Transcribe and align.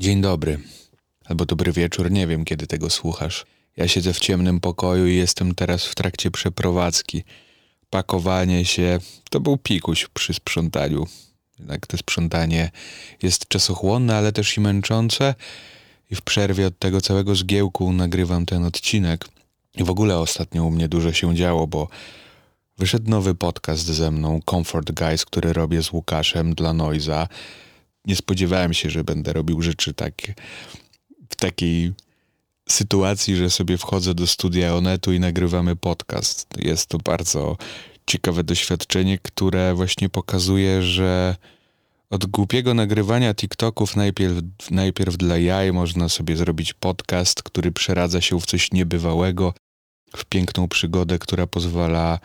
Dzień 0.00 0.20
dobry, 0.20 0.58
albo 1.24 1.44
dobry 1.44 1.72
wieczór, 1.72 2.10
nie 2.10 2.26
wiem 2.26 2.44
kiedy 2.44 2.66
tego 2.66 2.90
słuchasz. 2.90 3.46
Ja 3.76 3.88
siedzę 3.88 4.12
w 4.12 4.20
ciemnym 4.20 4.60
pokoju 4.60 5.06
i 5.06 5.16
jestem 5.16 5.54
teraz 5.54 5.86
w 5.86 5.94
trakcie 5.94 6.30
przeprowadzki. 6.30 7.24
Pakowanie 7.90 8.64
się 8.64 8.98
to 9.30 9.40
był 9.40 9.56
pikuś 9.56 10.06
przy 10.14 10.34
sprzątaniu. 10.34 11.06
Jednak 11.58 11.86
to 11.86 11.96
sprzątanie 11.96 12.70
jest 13.22 13.48
czasochłonne, 13.48 14.16
ale 14.16 14.32
też 14.32 14.56
i 14.56 14.60
męczące. 14.60 15.34
I 16.10 16.14
w 16.14 16.22
przerwie 16.22 16.66
od 16.66 16.78
tego 16.78 17.00
całego 17.00 17.34
zgiełku 17.34 17.92
nagrywam 17.92 18.46
ten 18.46 18.64
odcinek. 18.64 19.28
I 19.74 19.84
w 19.84 19.90
ogóle 19.90 20.18
ostatnio 20.18 20.64
u 20.64 20.70
mnie 20.70 20.88
dużo 20.88 21.12
się 21.12 21.34
działo, 21.34 21.66
bo 21.66 21.88
wyszedł 22.78 23.10
nowy 23.10 23.34
podcast 23.34 23.84
ze 23.84 24.10
mną, 24.10 24.40
Comfort 24.50 24.92
Guys, 24.92 25.24
który 25.24 25.52
robię 25.52 25.82
z 25.82 25.92
Łukaszem 25.92 26.54
dla 26.54 26.72
Noiza 26.72 27.28
nie 28.06 28.16
spodziewałem 28.16 28.74
się, 28.74 28.90
że 28.90 29.04
będę 29.04 29.32
robił 29.32 29.62
rzeczy 29.62 29.94
takie 29.94 30.34
w 31.30 31.36
takiej 31.36 31.92
sytuacji, 32.68 33.36
że 33.36 33.50
sobie 33.50 33.78
wchodzę 33.78 34.14
do 34.14 34.26
studia 34.26 34.74
Onetu 34.74 35.12
i 35.12 35.20
nagrywamy 35.20 35.76
podcast. 35.76 36.48
Jest 36.58 36.86
to 36.86 36.98
bardzo 36.98 37.56
ciekawe 38.06 38.44
doświadczenie, 38.44 39.18
które 39.18 39.74
właśnie 39.74 40.08
pokazuje, 40.08 40.82
że 40.82 41.36
od 42.10 42.26
głupiego 42.26 42.74
nagrywania 42.74 43.34
TikToków 43.34 43.96
najpierw, 43.96 44.34
najpierw 44.70 45.16
dla 45.16 45.38
jaj 45.38 45.72
można 45.72 46.08
sobie 46.08 46.36
zrobić 46.36 46.74
podcast, 46.74 47.42
który 47.42 47.72
przeradza 47.72 48.20
się 48.20 48.40
w 48.40 48.46
coś 48.46 48.72
niebywałego, 48.72 49.54
w 50.16 50.24
piękną 50.24 50.68
przygodę, 50.68 51.18
która 51.18 51.46
pozwala 51.46 52.18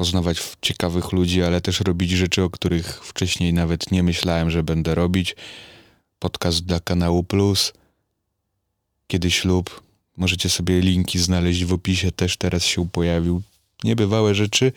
poznawać 0.00 0.42
ciekawych 0.62 1.12
ludzi, 1.12 1.42
ale 1.42 1.60
też 1.60 1.80
robić 1.80 2.10
rzeczy, 2.10 2.42
o 2.42 2.50
których 2.50 3.04
wcześniej 3.04 3.52
nawet 3.52 3.92
nie 3.92 4.02
myślałem, 4.02 4.50
że 4.50 4.62
będę 4.62 4.94
robić. 4.94 5.36
Podcast 6.18 6.64
dla 6.64 6.80
kanału 6.80 7.24
Plus. 7.24 7.72
Kiedy 9.06 9.30
ślub. 9.30 9.82
Możecie 10.16 10.48
sobie 10.48 10.80
linki 10.80 11.18
znaleźć 11.18 11.64
w 11.64 11.72
opisie, 11.72 12.12
też 12.12 12.36
teraz 12.36 12.64
się 12.64 12.88
pojawił. 12.88 13.42
Niebywałe 13.84 14.34
rzeczy. 14.34 14.72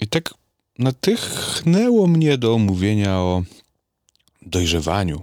I 0.00 0.08
tak 0.08 0.34
natchnęło 0.78 2.06
mnie 2.06 2.38
do 2.38 2.54
omówienia 2.54 3.18
o 3.18 3.42
dojrzewaniu, 4.42 5.22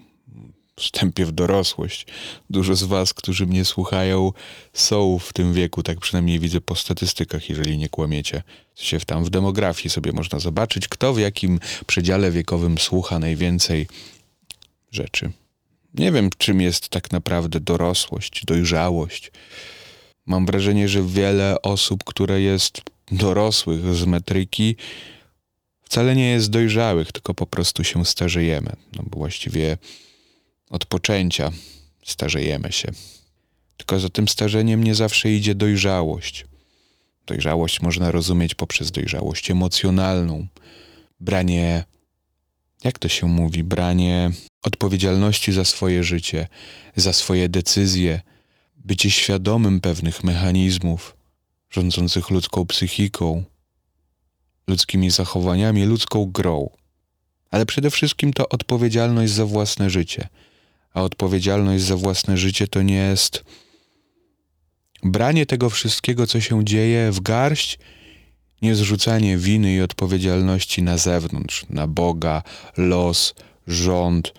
wstępie 0.76 1.26
w 1.26 1.32
dorosłość. 1.32 2.06
Dużo 2.50 2.76
z 2.76 2.84
Was, 2.84 3.14
którzy 3.14 3.46
mnie 3.46 3.66
słuchają, 3.66 4.32
są 4.74 5.20
w 5.20 5.34
tym 5.34 5.54
wieku, 5.54 5.84
tak 5.84 6.00
przynajmniej 6.00 6.40
widzę 6.40 6.62
po 6.62 6.76
statystykach, 6.76 7.50
jeżeli 7.50 7.78
nie 7.78 7.90
kłamiecie. 7.90 8.44
Się 8.76 9.00
tam 9.00 9.24
w 9.24 9.30
demografii 9.30 9.90
sobie 9.90 10.12
można 10.12 10.40
zobaczyć, 10.40 10.88
kto 10.88 11.14
w 11.14 11.20
jakim 11.20 11.60
przedziale 11.88 12.32
wiekowym 12.32 12.78
słucha 12.78 13.20
najwięcej 13.20 13.88
rzeczy. 14.92 15.32
Nie 15.94 16.12
wiem, 16.12 16.30
czym 16.38 16.62
jest 16.62 16.90
tak 16.90 17.12
naprawdę 17.12 17.60
dorosłość, 17.60 18.46
dojrzałość. 18.46 19.32
Mam 20.26 20.46
wrażenie, 20.46 20.88
że 20.88 21.04
wiele 21.04 21.62
osób, 21.62 22.04
które 22.04 22.42
jest 22.42 22.82
dorosłych 23.12 23.96
z 23.96 24.06
metryki, 24.06 24.76
wcale 25.84 26.16
nie 26.16 26.30
jest 26.30 26.50
dojrzałych, 26.50 27.12
tylko 27.12 27.34
po 27.34 27.48
prostu 27.48 27.84
się 27.84 28.06
starzejemy. 28.06 28.72
No 28.96 29.04
bo 29.08 29.18
właściwie 29.18 29.78
od 30.74 30.86
poczęcia 30.86 31.52
starzejemy 32.06 32.72
się. 32.72 32.92
Tylko 33.78 34.00
za 34.00 34.10
tym 34.10 34.28
starzeniem 34.28 34.84
nie 34.84 34.96
zawsze 34.96 35.32
idzie 35.32 35.56
dojrzałość. 35.56 36.46
Dojrzałość 37.26 37.82
można 37.82 38.12
rozumieć 38.12 38.56
poprzez 38.56 38.92
dojrzałość 38.92 39.52
emocjonalną, 39.52 40.48
branie, 41.20 41.84
jak 42.84 43.00
to 43.00 43.08
się 43.08 43.28
mówi, 43.28 43.64
branie 43.64 44.32
odpowiedzialności 44.64 45.54
za 45.54 45.66
swoje 45.66 46.04
życie, 46.04 46.48
za 46.96 47.14
swoje 47.14 47.50
decyzje, 47.50 48.22
bycie 48.76 49.12
świadomym 49.12 49.80
pewnych 49.82 50.24
mechanizmów 50.24 51.16
rządzących 51.70 52.30
ludzką 52.30 52.66
psychiką, 52.66 53.44
ludzkimi 54.68 55.09
zachowaniami, 55.09 55.86
ludzką 55.86 56.26
grą. 56.26 56.70
Ale 57.52 57.66
przede 57.66 57.92
wszystkim 57.92 58.34
to 58.34 58.50
odpowiedzialność 58.50 59.34
za 59.34 59.46
własne 59.46 59.90
życie– 59.90 60.28
a 60.94 61.02
odpowiedzialność 61.02 61.84
za 61.84 61.96
własne 61.96 62.38
życie 62.38 62.68
to 62.68 62.81
nie 62.81 62.96
jest 62.96 63.44
branie 65.04 65.46
tego 65.46 65.70
wszystkiego, 65.70 66.28
co 66.28 66.42
się 66.42 66.66
dzieje 66.66 67.12
w 67.12 67.22
garść, 67.22 67.80
nie 68.62 68.76
zrzucanie 68.76 69.38
winy 69.38 69.74
i 69.74 69.82
odpowiedzialności 69.82 70.84
na 70.84 70.98
zewnątrz, 70.98 71.66
na 71.70 71.88
Boga, 71.88 72.44
los, 72.78 73.34
rząd, 73.68 74.34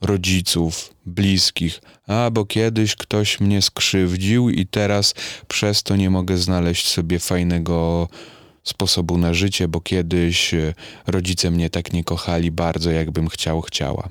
rodziców, 0.00 0.94
bliskich, 1.06 1.80
a 2.06 2.30
bo 2.30 2.44
kiedyś 2.44 2.96
ktoś 2.96 3.40
mnie 3.40 3.62
skrzywdził 3.62 4.50
i 4.50 4.66
teraz 4.66 5.14
przez 5.48 5.82
to 5.82 5.96
nie 5.96 6.10
mogę 6.10 6.38
znaleźć 6.38 6.88
sobie 6.88 7.18
fajnego 7.18 8.08
sposobu 8.62 9.18
na 9.18 9.34
życie, 9.34 9.68
bo 9.68 9.80
kiedyś 9.80 10.54
e, 10.54 10.74
rodzice 11.06 11.50
mnie 11.50 11.70
tak 11.70 11.92
nie 11.92 12.04
kochali 12.04 12.50
bardzo, 12.50 12.90
jakbym 12.90 13.28
chciał, 13.28 13.60
chciała. 13.60 14.08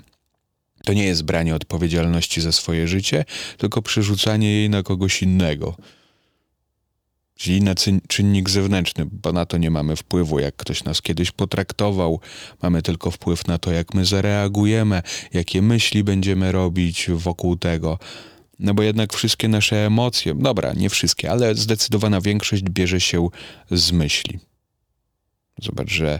To 0.85 0.93
nie 0.93 1.05
jest 1.05 1.23
branie 1.23 1.55
odpowiedzialności 1.55 2.41
za 2.41 2.51
swoje 2.51 2.87
życie, 2.87 3.25
tylko 3.57 3.81
przerzucanie 3.81 4.51
jej 4.51 4.69
na 4.69 4.83
kogoś 4.83 5.21
innego. 5.21 5.75
Czyli 7.35 7.61
na 7.61 7.75
czynnik 8.07 8.49
zewnętrzny, 8.49 9.05
bo 9.11 9.31
na 9.31 9.45
to 9.45 9.57
nie 9.57 9.69
mamy 9.69 9.95
wpływu. 9.95 10.39
Jak 10.39 10.55
ktoś 10.55 10.83
nas 10.83 11.01
kiedyś 11.01 11.31
potraktował, 11.31 12.19
mamy 12.61 12.81
tylko 12.81 13.11
wpływ 13.11 13.47
na 13.47 13.57
to, 13.57 13.71
jak 13.71 13.93
my 13.93 14.05
zareagujemy, 14.05 15.01
jakie 15.33 15.61
myśli 15.61 16.03
będziemy 16.03 16.51
robić 16.51 17.09
wokół 17.13 17.55
tego. 17.55 17.99
No 18.59 18.73
bo 18.73 18.83
jednak 18.83 19.13
wszystkie 19.13 19.47
nasze 19.47 19.85
emocje, 19.85 20.35
dobra, 20.35 20.73
nie 20.73 20.89
wszystkie, 20.89 21.31
ale 21.31 21.55
zdecydowana 21.55 22.21
większość 22.21 22.63
bierze 22.63 23.01
się 23.01 23.29
z 23.71 23.91
myśli. 23.91 24.39
Zobacz, 25.61 25.91
że 25.91 26.19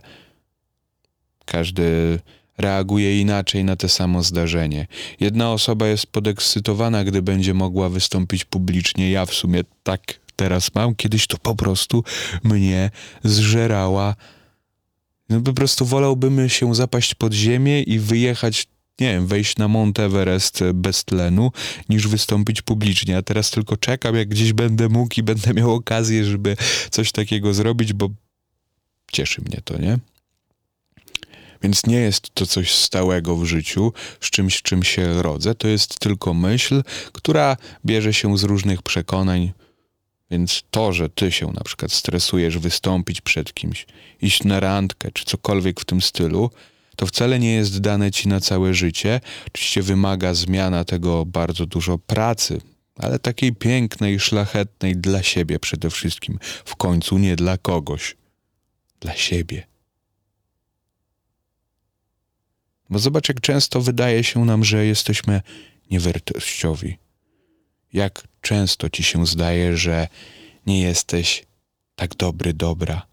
każdy 1.45 2.19
reaguje 2.57 3.21
inaczej 3.21 3.63
na 3.63 3.75
to 3.75 3.89
samo 3.89 4.23
zdarzenie. 4.23 4.87
Jedna 5.19 5.51
osoba 5.51 5.87
jest 5.87 6.07
podekscytowana, 6.07 7.03
gdy 7.03 7.21
będzie 7.21 7.53
mogła 7.53 7.89
wystąpić 7.89 8.45
publicznie. 8.45 9.11
Ja 9.11 9.25
w 9.25 9.33
sumie 9.33 9.61
tak 9.83 10.19
teraz 10.35 10.75
mam, 10.75 10.95
kiedyś 10.95 11.27
to 11.27 11.37
po 11.37 11.55
prostu 11.55 12.03
mnie 12.43 12.91
zżerała. 13.23 14.15
No 15.29 15.41
po 15.41 15.53
prostu 15.53 15.85
wolałbym 15.85 16.49
się 16.49 16.75
zapaść 16.75 17.15
pod 17.15 17.33
ziemię 17.33 17.81
i 17.81 17.99
wyjechać 17.99 18.67
nie 18.99 19.13
wiem, 19.13 19.27
wejść 19.27 19.57
na 19.57 19.67
Mount 19.67 19.99
Everest 19.99 20.63
bez 20.73 21.03
tlenu, 21.03 21.51
niż 21.89 22.07
wystąpić 22.07 22.61
publicznie. 22.61 23.17
A 23.17 23.21
teraz 23.21 23.51
tylko 23.51 23.77
czekam, 23.77 24.15
jak 24.15 24.29
gdzieś 24.29 24.53
będę 24.53 24.89
mógł 24.89 25.15
i 25.17 25.23
będę 25.23 25.53
miał 25.53 25.73
okazję, 25.73 26.25
żeby 26.25 26.57
coś 26.91 27.11
takiego 27.11 27.53
zrobić, 27.53 27.93
bo 27.93 28.09
cieszy 29.11 29.41
mnie 29.41 29.61
to, 29.63 29.77
nie? 29.77 29.99
Więc 31.63 31.85
nie 31.85 31.97
jest 31.97 32.29
to 32.33 32.45
coś 32.45 32.73
stałego 32.73 33.35
w 33.35 33.45
życiu, 33.45 33.93
z 34.21 34.29
czymś, 34.29 34.61
czym 34.61 34.83
się 34.83 35.21
rodzę. 35.21 35.55
To 35.55 35.67
jest 35.67 35.99
tylko 35.99 36.33
myśl, 36.33 36.83
która 37.11 37.57
bierze 37.85 38.13
się 38.13 38.37
z 38.37 38.43
różnych 38.43 38.81
przekonań. 38.81 39.53
Więc 40.31 40.63
to, 40.71 40.93
że 40.93 41.09
ty 41.09 41.31
się 41.31 41.47
na 41.47 41.61
przykład 41.61 41.91
stresujesz 41.91 42.57
wystąpić 42.57 43.21
przed 43.21 43.53
kimś, 43.53 43.85
iść 44.21 44.43
na 44.43 44.59
randkę 44.59 45.11
czy 45.11 45.25
cokolwiek 45.25 45.79
w 45.79 45.85
tym 45.85 46.01
stylu, 46.01 46.49
to 46.95 47.05
wcale 47.05 47.39
nie 47.39 47.53
jest 47.53 47.79
dane 47.79 48.11
ci 48.11 48.27
na 48.27 48.39
całe 48.39 48.73
życie. 48.73 49.21
Oczywiście 49.47 49.81
wymaga 49.81 50.33
zmiana 50.33 50.85
tego 50.85 51.25
bardzo 51.25 51.65
dużo 51.65 51.97
pracy, 51.97 52.61
ale 52.95 53.19
takiej 53.19 53.55
pięknej, 53.55 54.19
szlachetnej 54.19 54.95
dla 54.95 55.23
siebie 55.23 55.59
przede 55.59 55.89
wszystkim. 55.89 56.39
W 56.65 56.75
końcu 56.75 57.17
nie 57.17 57.35
dla 57.35 57.57
kogoś. 57.57 58.15
Dla 58.99 59.15
siebie. 59.15 59.72
Bo 62.89 62.99
zobacz, 62.99 63.29
jak 63.29 63.41
często 63.41 63.81
wydaje 63.81 64.23
się 64.23 64.45
nam, 64.45 64.63
że 64.63 64.85
jesteśmy 64.85 65.41
niewartościowi. 65.91 66.97
Jak 67.93 68.27
często 68.41 68.89
ci 68.89 69.03
się 69.03 69.25
zdaje, 69.25 69.77
że 69.77 70.07
nie 70.65 70.81
jesteś 70.81 71.45
tak 71.95 72.15
dobry, 72.15 72.53
dobra, 72.53 73.07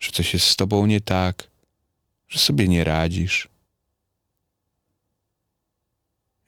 że 0.00 0.12
coś 0.12 0.34
jest 0.34 0.46
z 0.46 0.56
tobą 0.56 0.86
nie 0.86 1.00
tak, 1.00 1.50
że 2.28 2.38
sobie 2.38 2.68
nie 2.68 2.84
radzisz. 2.84 3.48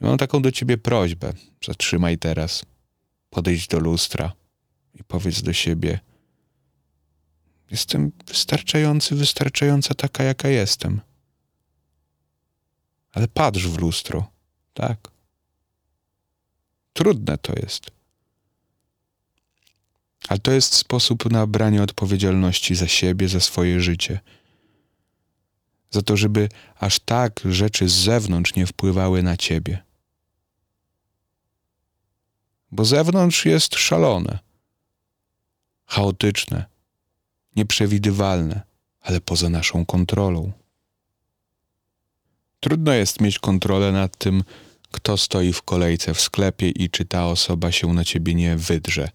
Mam 0.00 0.19
taką 0.19 0.43
do 0.43 0.53
ciebie 0.53 0.79
prośbę. 0.79 1.32
Zatrzymaj 1.64 2.19
teraz, 2.19 2.64
podejdź 3.31 3.69
do 3.69 3.79
lustra 3.79 4.32
i 4.94 5.05
powiedz 5.05 5.43
do 5.43 5.53
siebie: 5.53 6.00
Jestem 7.70 8.12
wystarczający, 8.26 9.14
wystarczająca 9.14 9.94
taka, 9.94 10.25
jaka 10.25 10.49
jestem 10.49 11.00
ale 13.17 13.29
patrz 13.29 13.67
w 13.67 13.79
lustro, 13.79 14.31
tak? 14.75 15.09
Trudne 16.93 17.39
to 17.39 17.53
jest. 17.57 17.91
Ale 20.29 20.39
to 20.39 20.53
jest 20.53 20.75
sposób 20.75 21.31
na 21.31 21.47
branie 21.47 21.83
odpowiedzialności 21.83 22.75
za 22.75 22.89
siebie, 22.89 23.29
za 23.29 23.41
swoje 23.41 23.81
życie. 23.81 24.21
za 25.91 26.03
to, 26.03 26.17
żeby 26.17 26.49
aż 26.79 26.99
tak 26.99 27.41
rzeczy 27.45 27.89
z 27.89 27.93
zewnątrz 27.93 28.55
nie 28.55 28.67
wpływały 28.67 29.23
na 29.23 29.37
ciebie. 29.37 29.83
Bo 32.73 32.85
zewnątrz 32.85 33.45
jest 33.45 33.75
szalone, 33.75 34.39
chaotyczne, 35.87 36.67
nieprzewidywalne, 37.57 38.63
ale 39.01 39.21
poza 39.21 39.49
naszą 39.49 39.87
kontrolą. 39.87 40.53
Trudno 42.67 42.93
jest 42.93 43.21
mieć 43.21 43.39
kontrolę 43.39 43.93
nad 43.93 44.17
tym, 44.17 44.45
kto 44.91 45.17
stoi 45.17 45.53
w 45.53 45.63
kolejce 45.63 46.15
w 46.15 46.21
sklepie 46.21 46.69
i 46.69 46.91
czy 46.91 47.05
ta 47.05 47.27
osoba 47.27 47.73
się 47.73 47.95
na 47.95 48.05
ciebie 48.05 48.35
nie 48.35 48.57
wydrze, 48.57 49.09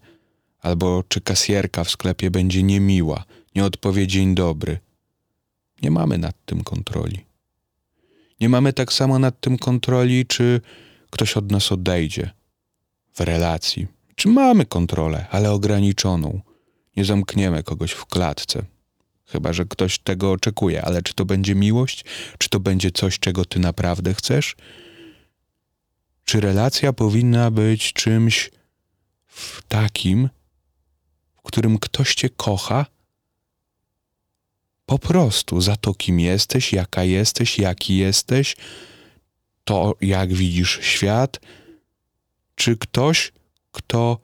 albo 0.60 1.04
czy 1.08 1.20
kasjerka 1.20 1.84
w 1.84 1.90
sklepie 1.90 2.30
będzie 2.30 2.62
niemiła, 2.62 3.24
nie 3.54 3.64
odpowie 3.64 4.06
dzień 4.06 4.34
dobry. 4.34 4.78
Nie 5.82 5.90
mamy 5.90 6.18
nad 6.18 6.34
tym 6.46 6.64
kontroli. 6.64 7.24
Nie 8.40 8.48
mamy 8.48 8.72
tak 8.72 8.92
samo 8.92 9.18
nad 9.18 9.40
tym 9.40 9.58
kontroli, 9.58 10.26
czy 10.26 10.60
ktoś 11.10 11.36
od 11.36 11.50
nas 11.50 11.72
odejdzie 11.72 12.30
w 13.14 13.20
relacji. 13.20 13.86
Czy 14.14 14.28
mamy 14.28 14.66
kontrolę, 14.66 15.26
ale 15.30 15.50
ograniczoną. 15.52 16.40
Nie 16.96 17.04
zamkniemy 17.04 17.62
kogoś 17.62 17.92
w 17.92 18.06
klatce. 18.06 18.62
Chyba, 19.32 19.52
że 19.52 19.64
ktoś 19.64 19.98
tego 19.98 20.32
oczekuje, 20.32 20.82
ale 20.82 21.02
czy 21.02 21.14
to 21.14 21.24
będzie 21.24 21.54
miłość? 21.54 22.04
Czy 22.38 22.48
to 22.48 22.60
będzie 22.60 22.90
coś, 22.90 23.18
czego 23.18 23.44
ty 23.44 23.58
naprawdę 23.58 24.14
chcesz? 24.14 24.56
Czy 26.24 26.40
relacja 26.40 26.92
powinna 26.92 27.50
być 27.50 27.92
czymś 27.92 28.50
w 29.26 29.62
takim, 29.62 30.28
w 31.36 31.42
którym 31.42 31.78
ktoś 31.78 32.14
cię 32.14 32.30
kocha? 32.30 32.86
Po 34.86 34.98
prostu 34.98 35.60
za 35.60 35.76
to, 35.76 35.94
kim 35.94 36.20
jesteś, 36.20 36.72
jaka 36.72 37.04
jesteś, 37.04 37.58
jaki 37.58 37.96
jesteś, 37.96 38.56
to 39.64 39.96
jak 40.00 40.32
widzisz 40.32 40.78
świat, 40.82 41.40
czy 42.54 42.76
ktoś, 42.76 43.32
kto 43.70 44.18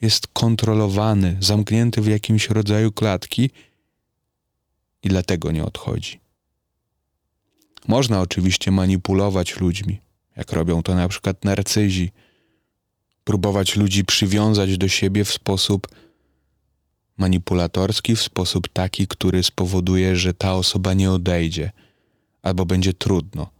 jest 0.00 0.26
kontrolowany, 0.26 1.36
zamknięty 1.40 2.00
w 2.00 2.06
jakimś 2.06 2.48
rodzaju 2.48 2.92
klatki 2.92 3.50
i 5.04 5.08
dlatego 5.08 5.52
nie 5.52 5.64
odchodzi. 5.64 6.20
Można 7.88 8.20
oczywiście 8.20 8.70
manipulować 8.70 9.56
ludźmi, 9.56 10.00
jak 10.36 10.52
robią 10.52 10.82
to 10.82 10.94
na 10.94 11.08
przykład 11.08 11.44
narcyzi, 11.44 12.12
próbować 13.24 13.76
ludzi 13.76 14.04
przywiązać 14.04 14.78
do 14.78 14.88
siebie 14.88 15.24
w 15.24 15.32
sposób 15.32 15.88
manipulatorski, 17.16 18.16
w 18.16 18.22
sposób 18.22 18.68
taki, 18.68 19.06
który 19.06 19.42
spowoduje, 19.42 20.16
że 20.16 20.34
ta 20.34 20.54
osoba 20.54 20.94
nie 20.94 21.10
odejdzie 21.10 21.72
albo 22.42 22.66
będzie 22.66 22.92
trudno. 22.92 23.50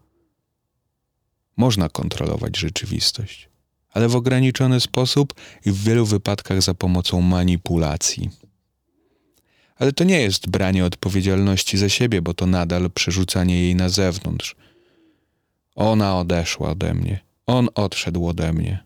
Można 1.56 1.88
kontrolować 1.88 2.58
rzeczywistość, 2.58 3.48
ale 3.90 4.08
w 4.08 4.16
ograniczony 4.16 4.80
sposób 4.80 5.34
i 5.66 5.70
w 5.70 5.82
wielu 5.82 6.06
wypadkach 6.06 6.62
za 6.62 6.74
pomocą 6.74 7.20
manipulacji. 7.20 8.30
Ale 9.76 9.92
to 9.92 10.04
nie 10.04 10.20
jest 10.20 10.48
branie 10.48 10.84
odpowiedzialności 10.84 11.78
za 11.78 11.88
siebie, 11.88 12.22
bo 12.22 12.34
to 12.34 12.46
nadal 12.46 12.90
przerzucanie 12.90 13.62
jej 13.62 13.74
na 13.74 13.88
zewnątrz. 13.88 14.56
Ona 15.74 16.18
odeszła 16.18 16.70
ode 16.70 16.94
mnie, 16.94 17.20
on 17.46 17.68
odszedł 17.74 18.26
ode 18.26 18.52
mnie. 18.52 18.84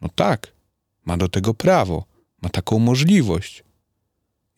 No 0.00 0.08
tak, 0.14 0.52
ma 1.04 1.16
do 1.16 1.28
tego 1.28 1.54
prawo, 1.54 2.04
ma 2.42 2.48
taką 2.48 2.78
możliwość. 2.78 3.64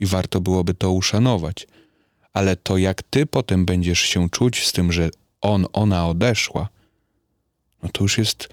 I 0.01 0.07
warto 0.07 0.41
byłoby 0.41 0.75
to 0.75 0.93
uszanować. 0.93 1.67
Ale 2.33 2.57
to, 2.57 2.79
jak 2.79 3.03
ty 3.03 3.27
potem 3.27 3.67
będziesz 3.67 4.01
się 4.01 4.31
czuć 4.31 4.67
z 4.67 4.73
tym, 4.73 4.93
że 4.93 5.11
on, 5.41 5.67
ona 5.73 6.09
odeszła, 6.09 6.69
no 7.83 7.89
to 7.89 8.05
już 8.05 8.19
jest. 8.19 8.49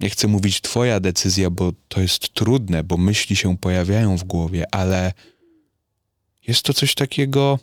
Nie 0.00 0.10
chcę 0.10 0.28
mówić 0.28 0.60
Twoja 0.60 1.00
decyzja, 1.00 1.50
bo 1.50 1.72
to 1.88 2.00
jest 2.00 2.34
trudne, 2.34 2.84
bo 2.84 2.96
myśli 2.96 3.36
się 3.36 3.58
pojawiają 3.58 4.16
w 4.16 4.24
głowie, 4.24 4.74
ale 4.74 5.12
jest 6.46 6.62
to 6.62 6.74
coś 6.74 6.94
takiego, 6.94 7.58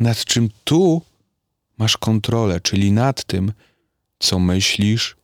nad 0.00 0.24
czym 0.24 0.48
tu 0.64 1.02
masz 1.78 1.96
kontrolę, 1.96 2.60
czyli 2.60 2.92
nad 2.92 3.24
tym, 3.24 3.52
co 4.18 4.38
myślisz, 4.38 5.16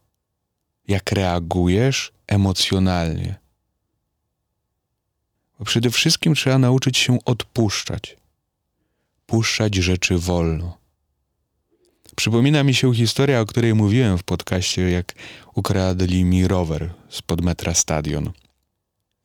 jak 0.89 1.13
reagujesz 1.13 2.13
emocjonalnie. 2.27 3.35
Bo 5.59 5.65
przede 5.65 5.91
wszystkim 5.91 6.35
trzeba 6.35 6.59
nauczyć 6.59 6.99
się 6.99 7.19
odpuszczać, 7.25 8.17
puszczać 9.27 9.75
rzeczy 9.75 10.19
wolno. 10.19 10.84
Przypomina 12.17 12.65
mi 12.65 12.75
się 12.75 12.95
historia, 12.95 13.41
o 13.41 13.47
której 13.47 13.75
mówiłem 13.75 14.19
w 14.19 14.23
podcaście, 14.23 14.91
jak 14.91 15.15
ukradli 15.55 16.25
mi 16.25 16.49
rower 16.49 16.95
spod 17.09 17.41
metra 17.41 17.75
stadion. 17.75 18.33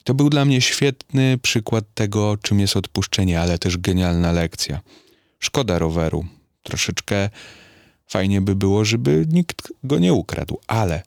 To 0.04 0.14
był 0.14 0.30
dla 0.30 0.46
mnie 0.46 0.62
świetny 0.62 1.38
przykład 1.38 1.86
tego, 1.94 2.38
czym 2.38 2.60
jest 2.60 2.78
odpuszczenie, 2.78 3.42
ale 3.42 3.60
też 3.60 3.78
genialna 3.78 4.32
lekcja. 4.32 4.82
Szkoda 5.40 5.80
roweru. 5.80 6.26
Troszeczkę 6.64 7.30
fajnie 8.08 8.42
by 8.42 8.56
było, 8.56 8.86
żeby 8.86 9.26
nikt 9.30 9.74
go 9.84 10.00
nie 10.00 10.14
ukradł, 10.14 10.60
ale 10.68 11.04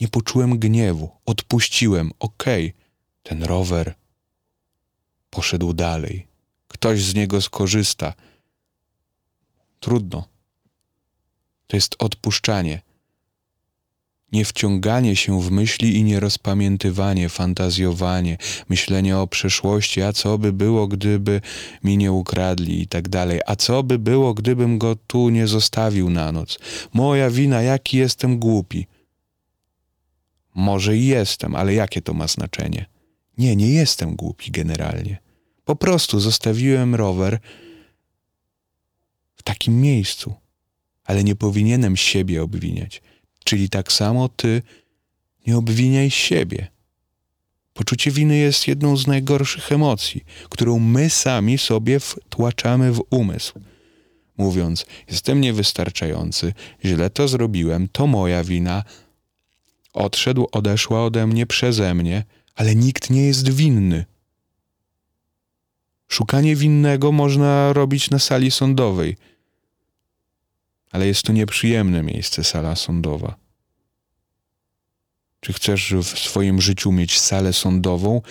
nie 0.00 0.08
poczułem 0.08 0.58
gniewu, 0.58 1.10
odpuściłem, 1.26 2.10
okej, 2.18 2.66
okay, 2.66 2.82
ten 3.22 3.42
rower 3.42 3.94
poszedł 5.30 5.72
dalej. 5.72 6.26
Ktoś 6.68 7.02
z 7.02 7.14
niego 7.14 7.40
skorzysta. 7.40 8.14
Trudno. 9.80 10.37
To 11.68 11.76
jest 11.76 11.96
odpuszczanie. 11.98 12.80
Nie 14.32 14.44
wciąganie 14.44 15.16
się 15.16 15.42
w 15.42 15.50
myśli 15.50 15.96
i 15.96 16.04
nie 16.04 16.20
rozpamiętywanie, 16.20 17.28
fantazjowanie, 17.28 18.38
myślenie 18.68 19.18
o 19.18 19.26
przeszłości, 19.26 20.02
a 20.02 20.12
co 20.12 20.38
by 20.38 20.52
było, 20.52 20.88
gdyby 20.88 21.40
mi 21.84 21.96
nie 21.96 22.12
ukradli 22.12 22.82
i 22.82 22.86
tak 22.86 23.08
dalej, 23.08 23.40
a 23.46 23.56
co 23.56 23.82
by 23.82 23.98
było, 23.98 24.34
gdybym 24.34 24.78
go 24.78 24.96
tu 25.06 25.28
nie 25.28 25.46
zostawił 25.46 26.10
na 26.10 26.32
noc. 26.32 26.58
Moja 26.92 27.30
wina, 27.30 27.62
jaki 27.62 27.96
jestem 27.96 28.38
głupi. 28.38 28.86
Może 30.54 30.96
i 30.96 31.06
jestem, 31.06 31.54
ale 31.54 31.74
jakie 31.74 32.02
to 32.02 32.14
ma 32.14 32.26
znaczenie? 32.26 32.86
Nie, 33.38 33.56
nie 33.56 33.70
jestem 33.70 34.16
głupi 34.16 34.50
generalnie. 34.50 35.18
Po 35.64 35.76
prostu 35.76 36.20
zostawiłem 36.20 36.94
rower 36.94 37.38
w 39.36 39.42
takim 39.42 39.80
miejscu, 39.80 40.34
ale 41.08 41.24
nie 41.24 41.36
powinienem 41.36 41.96
siebie 41.96 42.42
obwiniać. 42.42 43.02
Czyli 43.44 43.68
tak 43.68 43.92
samo 43.92 44.28
ty 44.28 44.62
nie 45.46 45.56
obwiniaj 45.56 46.10
siebie. 46.10 46.68
Poczucie 47.74 48.10
winy 48.10 48.36
jest 48.36 48.68
jedną 48.68 48.96
z 48.96 49.06
najgorszych 49.06 49.72
emocji, 49.72 50.24
którą 50.48 50.78
my 50.78 51.10
sami 51.10 51.58
sobie 51.58 52.00
wtłaczamy 52.00 52.92
w 52.92 53.02
umysł. 53.10 53.60
Mówiąc, 54.38 54.86
jestem 55.10 55.40
niewystarczający, 55.40 56.52
źle 56.84 57.10
to 57.10 57.28
zrobiłem, 57.28 57.88
to 57.92 58.06
moja 58.06 58.44
wina, 58.44 58.84
Odszedł, 59.98 60.48
odeszła 60.52 61.04
ode 61.04 61.26
mnie 61.26 61.46
przeze 61.46 61.94
mnie, 61.94 62.24
ale 62.54 62.74
nikt 62.74 63.10
nie 63.10 63.26
jest 63.26 63.48
winny. 63.48 64.04
Szukanie 66.08 66.56
winnego 66.56 67.12
można 67.12 67.72
robić 67.72 68.10
na 68.10 68.18
sali 68.18 68.50
sądowej, 68.50 69.16
ale 70.90 71.06
jest 71.06 71.22
to 71.22 71.32
nieprzyjemne 71.32 72.02
miejsce, 72.02 72.44
sala 72.44 72.76
sądowa. 72.76 73.36
Czy 75.40 75.52
chcesz 75.52 75.94
w 75.94 76.18
swoim 76.18 76.60
życiu 76.60 76.92
mieć 76.92 77.20
salę 77.20 77.52
sądową, 77.52 78.22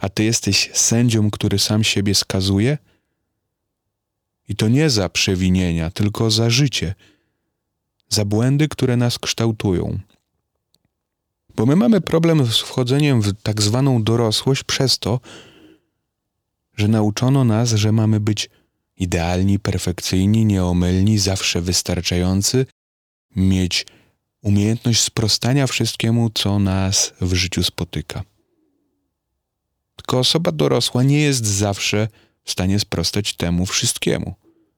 a 0.00 0.08
ty 0.08 0.24
jesteś 0.24 0.70
sędzią, 0.74 1.30
który 1.30 1.58
sam 1.58 1.84
siebie 1.84 2.14
skazuje? 2.14 2.78
I 4.48 4.56
to 4.56 4.68
nie 4.68 4.90
za 4.90 5.08
przewinienia, 5.08 5.90
tylko 5.90 6.30
za 6.30 6.50
życie, 6.50 6.94
za 8.08 8.24
błędy, 8.24 8.68
które 8.68 8.96
nas 8.96 9.18
kształtują. 9.18 9.98
Bo 11.56 11.66
my 11.66 11.76
mamy 11.76 12.00
problem 12.00 12.46
z 12.46 12.58
wchodzeniem 12.58 13.22
w 13.22 13.42
tak 13.42 13.62
zwaną 13.62 14.02
dorosłość 14.02 14.64
przez 14.64 14.98
to, 14.98 15.20
że 16.76 16.88
nauczono 16.88 17.44
nas, 17.44 17.70
że 17.70 17.92
mamy 17.92 18.20
być 18.20 18.50
idealni, 18.96 19.58
perfekcyjni, 19.58 20.44
nieomylni, 20.44 21.18
zawsze 21.18 21.60
wystarczający, 21.60 22.66
mieć 23.36 23.86
umiejętność 24.42 25.00
sprostania 25.00 25.66
wszystkiemu, 25.66 26.30
co 26.30 26.58
nas 26.58 27.12
w 27.20 27.34
życiu 27.34 27.62
spotyka. 27.62 28.24
Tylko 29.96 30.18
osoba 30.18 30.52
dorosła 30.52 31.02
nie 31.02 31.20
jest 31.20 31.46
zawsze 31.46 32.08
w 32.44 32.50
stanie 32.50 32.78
sprostać 32.78 33.34
temu 33.34 33.66
wszystkiemu 33.66 34.34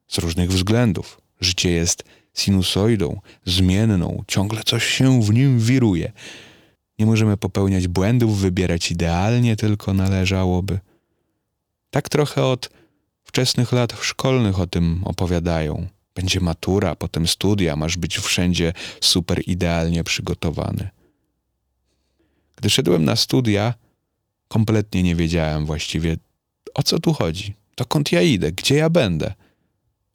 z 0.09 0.19
różnych 0.19 0.53
względów. 0.53 1.21
Życie 1.41 1.71
jest 1.71 2.05
sinusoidą, 2.35 3.21
zmienną, 3.45 4.25
ciągle 4.29 4.63
coś 4.65 4.85
się 4.85 5.23
w 5.23 5.31
nim 5.31 5.61
wiruje. 5.61 6.13
Nie 6.99 7.07
możemy 7.07 7.37
popełniać 7.37 7.89
błędów, 7.89 8.39
wybierać 8.41 8.91
idealnie, 8.91 9.57
tylko 9.57 9.95
należałoby. 9.95 10.79
Tak 11.91 12.09
trochę 12.09 12.45
od 12.45 12.71
wczesnych 13.28 13.73
lat 13.73 13.92
szkolnych 14.00 14.61
o 14.61 14.66
tym 14.66 15.00
opowiadają. 15.04 15.87
Będzie 16.14 16.40
matura, 16.40 16.94
potem 16.94 17.26
studia, 17.26 17.76
masz 17.76 17.97
być 17.97 18.18
wszędzie 18.18 18.73
super 19.00 19.42
idealnie 19.47 20.04
przygotowany. 20.04 20.88
Gdy 22.56 22.70
szedłem 22.70 23.04
na 23.04 23.16
studia, 23.16 23.75
kompletnie 24.49 25.02
nie 25.02 25.14
wiedziałem 25.14 25.66
właściwie, 25.66 26.16
o 26.75 26.82
co 26.82 26.99
tu 26.99 27.12
chodzi, 27.12 27.54
dokąd 27.76 28.12
ja 28.12 28.23
idę, 28.23 28.52
gdzie 28.52 28.75
ja 28.75 28.90
będę. 28.90 29.35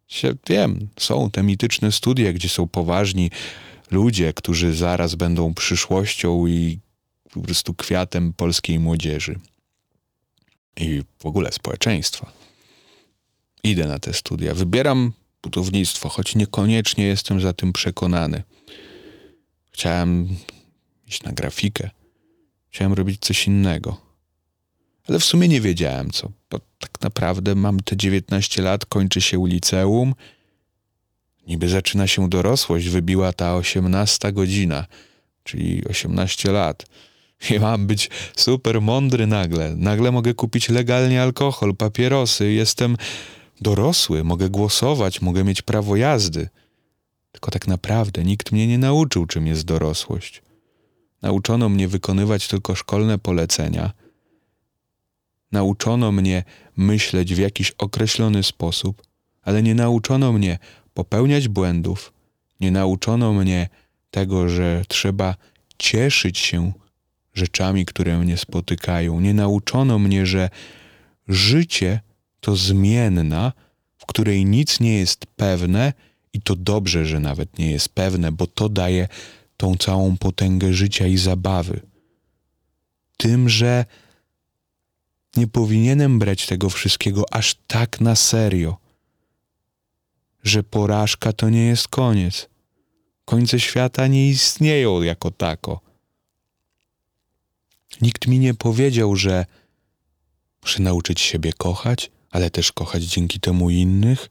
Się, 0.08 0.34
wiem, 0.50 0.88
są 1.00 1.32
te 1.32 1.44
mityczne 1.44 1.92
studia, 1.92 2.34
gdzie 2.34 2.50
są 2.50 2.68
poważni 2.68 3.32
ludzie, 3.92 4.34
którzy 4.34 4.76
zaraz 4.76 5.16
będą 5.16 5.54
przyszłością 5.54 6.48
i 6.48 6.80
po 7.34 7.42
prostu 7.42 7.74
kwiatem 7.74 8.34
polskiej 8.34 8.80
młodzieży 8.80 9.40
i 10.78 11.02
w 11.20 11.26
ogóle 11.26 11.52
społeczeństwa. 11.52 12.43
Idę 13.64 13.88
na 13.88 14.00
te 14.00 14.14
studia, 14.14 14.54
wybieram 14.54 15.14
budownictwo, 15.44 16.10
choć 16.10 16.36
niekoniecznie 16.36 17.06
jestem 17.06 17.42
za 17.42 17.54
tym 17.54 17.74
przekonany. 17.74 18.44
Chciałem 19.72 20.28
iść 21.08 21.24
na 21.24 21.32
grafikę, 21.32 21.90
chciałem 22.70 22.94
robić 22.94 23.22
coś 23.22 23.48
innego. 23.48 24.02
Ale 25.08 25.20
w 25.20 25.26
sumie 25.26 25.48
nie 25.48 25.62
wiedziałem 25.62 26.12
co, 26.12 26.32
bo 26.50 26.60
tak 26.80 27.02
naprawdę 27.02 27.56
mam 27.56 27.80
te 27.80 27.98
19 27.98 28.62
lat, 28.62 28.86
kończy 28.86 29.22
się 29.22 29.48
liceum, 29.48 30.16
niby 31.48 31.70
zaczyna 31.70 32.08
się 32.08 32.30
dorosłość, 32.30 32.90
wybiła 32.90 33.34
ta 33.34 33.56
18 33.56 34.32
godzina, 34.34 34.86
czyli 35.44 35.86
18 35.86 36.52
lat. 36.52 36.86
I 37.50 37.60
mam 37.60 37.88
być 37.88 38.10
super 38.36 38.82
mądry 38.82 39.28
nagle. 39.28 39.76
Nagle 39.76 40.12
mogę 40.12 40.34
kupić 40.34 40.70
legalnie 40.70 41.22
alkohol, 41.22 41.76
papierosy, 41.76 42.52
jestem 42.52 42.98
dorosły, 43.62 44.24
mogę 44.24 44.50
głosować, 44.50 45.22
mogę 45.22 45.44
mieć 45.44 45.62
prawo 45.62 45.96
jazdy. 45.96 46.50
Tylko 47.32 47.52
tak 47.52 47.68
naprawdę 47.68 48.24
nikt 48.24 48.52
mnie 48.52 48.68
nie 48.68 48.78
nauczył, 48.78 49.26
czym 49.26 49.48
jest 49.48 49.64
dorosłość. 49.64 50.42
Nauczono 51.22 51.70
mnie 51.70 51.88
wykonywać 51.88 52.48
tylko 52.48 52.76
szkolne 52.76 53.18
polecenia. 53.18 53.92
Nauczono 55.52 56.12
mnie 56.12 56.44
myśleć 56.78 57.36
w 57.36 57.38
jakiś 57.38 57.72
określony 57.72 58.44
sposób, 58.44 59.02
ale 59.42 59.64
nie 59.64 59.76
nauczono 59.76 60.34
mnie 60.34 60.60
popełniać 60.94 61.48
błędów. 61.48 62.14
Nie 62.60 62.72
nauczono 62.72 63.34
mnie 63.34 63.70
tego, 64.12 64.50
że 64.50 64.84
trzeba 64.88 65.36
cieszyć 65.78 66.38
się 66.38 66.72
rzeczami, 67.34 67.86
które 67.86 68.18
mnie 68.18 68.38
spotykają. 68.38 69.20
Nie 69.20 69.34
nauczono 69.34 70.00
mnie, 70.00 70.26
że 70.26 70.50
życie 71.28 72.02
to 72.44 72.56
zmienna, 72.56 73.54
w 73.98 74.06
której 74.06 74.46
nic 74.46 74.80
nie 74.80 74.98
jest 75.00 75.26
pewne 75.26 75.94
i 76.34 76.42
to 76.42 76.56
dobrze, 76.56 77.06
że 77.06 77.20
nawet 77.20 77.58
nie 77.58 77.72
jest 77.72 77.90
pewne, 77.90 78.32
bo 78.32 78.48
to 78.48 78.70
daje 78.70 79.08
tą 79.58 79.78
całą 79.78 80.18
potęgę 80.18 80.74
życia 80.74 81.08
i 81.08 81.18
zabawy. 81.18 81.82
Tym, 83.18 83.50
że 83.50 83.86
nie 85.36 85.48
powinienem 85.48 86.20
brać 86.20 86.46
tego 86.46 86.70
wszystkiego 86.70 87.34
aż 87.34 87.56
tak 87.68 88.02
na 88.02 88.16
serio, 88.16 88.78
że 90.44 90.64
porażka 90.64 91.34
to 91.34 91.50
nie 91.50 91.66
jest 91.66 91.88
koniec. 91.88 92.50
Końce 93.26 93.60
świata 93.60 94.08
nie 94.08 94.30
istnieją 94.30 95.02
jako 95.02 95.32
tako. 95.32 95.80
Nikt 98.02 98.28
mi 98.28 98.40
nie 98.40 98.54
powiedział, 98.54 99.16
że 99.16 99.46
muszę 100.62 100.82
nauczyć 100.82 101.22
siebie 101.22 101.54
kochać, 101.54 102.12
ale 102.34 102.50
też 102.50 102.72
kochać 102.72 103.04
dzięki 103.04 103.40
temu 103.40 103.70
innych, 103.70 104.30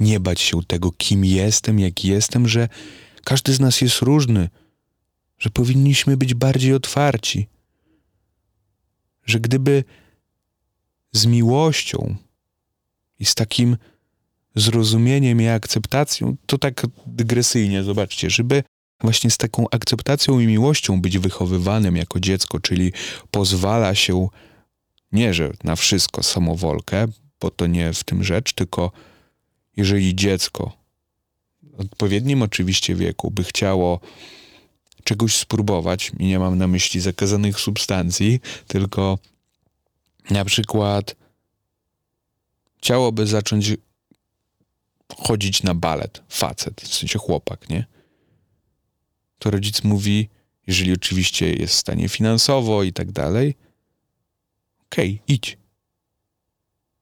nie 0.00 0.20
bać 0.20 0.40
się 0.40 0.62
tego, 0.62 0.92
kim 0.92 1.24
jestem, 1.24 1.78
jaki 1.78 2.08
jestem, 2.08 2.48
że 2.48 2.68
każdy 3.24 3.54
z 3.54 3.60
nas 3.60 3.80
jest 3.80 3.98
różny, 3.98 4.48
że 5.38 5.50
powinniśmy 5.50 6.16
być 6.16 6.34
bardziej 6.34 6.74
otwarci, 6.74 7.48
że 9.26 9.40
gdyby 9.40 9.84
z 11.12 11.26
miłością 11.26 12.16
i 13.18 13.24
z 13.24 13.34
takim 13.34 13.76
zrozumieniem 14.56 15.40
i 15.40 15.46
akceptacją, 15.48 16.36
to 16.46 16.58
tak 16.58 16.86
dygresyjnie, 17.06 17.82
zobaczcie, 17.82 18.30
żeby 18.30 18.62
właśnie 19.00 19.30
z 19.30 19.36
taką 19.36 19.66
akceptacją 19.70 20.40
i 20.40 20.46
miłością 20.46 21.00
być 21.00 21.18
wychowywanym 21.18 21.96
jako 21.96 22.20
dziecko, 22.20 22.60
czyli 22.60 22.92
pozwala 23.30 23.94
się 23.94 24.28
nie, 25.12 25.34
że 25.34 25.52
na 25.64 25.76
wszystko 25.76 26.22
samowolkę, 26.22 27.06
bo 27.40 27.50
to 27.50 27.66
nie 27.66 27.92
w 27.92 28.04
tym 28.04 28.24
rzecz, 28.24 28.52
tylko 28.52 28.92
jeżeli 29.76 30.14
dziecko 30.14 30.72
w 31.62 31.80
odpowiednim 31.80 32.42
oczywiście 32.42 32.94
wieku 32.94 33.30
by 33.30 33.44
chciało 33.44 34.00
czegoś 35.04 35.36
spróbować, 35.36 36.12
i 36.18 36.26
nie 36.26 36.38
mam 36.38 36.58
na 36.58 36.66
myśli 36.66 37.00
zakazanych 37.00 37.60
substancji, 37.60 38.40
tylko 38.68 39.18
na 40.30 40.44
przykład 40.44 41.16
chciałoby 42.78 43.26
zacząć 43.26 43.72
chodzić 45.16 45.62
na 45.62 45.74
balet, 45.74 46.22
facet, 46.28 46.80
w 46.80 46.94
sensie 46.94 47.18
chłopak, 47.18 47.68
nie? 47.68 47.86
To 49.38 49.50
rodzic 49.50 49.84
mówi, 49.84 50.28
jeżeli 50.66 50.92
oczywiście 50.92 51.52
jest 51.52 51.74
w 51.74 51.78
stanie 51.78 52.08
finansowo 52.08 52.82
i 52.82 52.92
tak 52.92 53.12
dalej, 53.12 53.54
okej, 54.86 55.14
okay, 55.14 55.34
idź. 55.34 55.63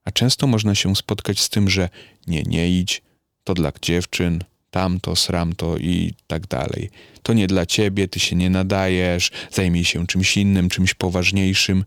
A 0.04 0.10
często 0.10 0.46
można 0.46 0.74
się 0.74 0.96
spotkać 0.96 1.40
z 1.40 1.48
tym, 1.48 1.70
że 1.70 1.88
nie, 2.26 2.42
nie 2.42 2.80
idź, 2.80 3.02
to 3.44 3.54
dla 3.54 3.72
dziewczyn, 3.82 4.44
tamto, 4.70 5.16
sramto 5.16 5.76
i 5.76 6.14
tak 6.26 6.46
dalej. 6.46 6.90
To 7.22 7.32
nie 7.32 7.46
dla 7.46 7.66
ciebie, 7.66 8.08
ty 8.08 8.20
się 8.20 8.36
nie 8.36 8.50
nadajesz, 8.50 9.30
zajmij 9.50 9.84
się 9.84 10.06
czymś 10.06 10.36
innym, 10.36 10.68
czymś 10.68 10.94
poważniejszym, 10.94 11.84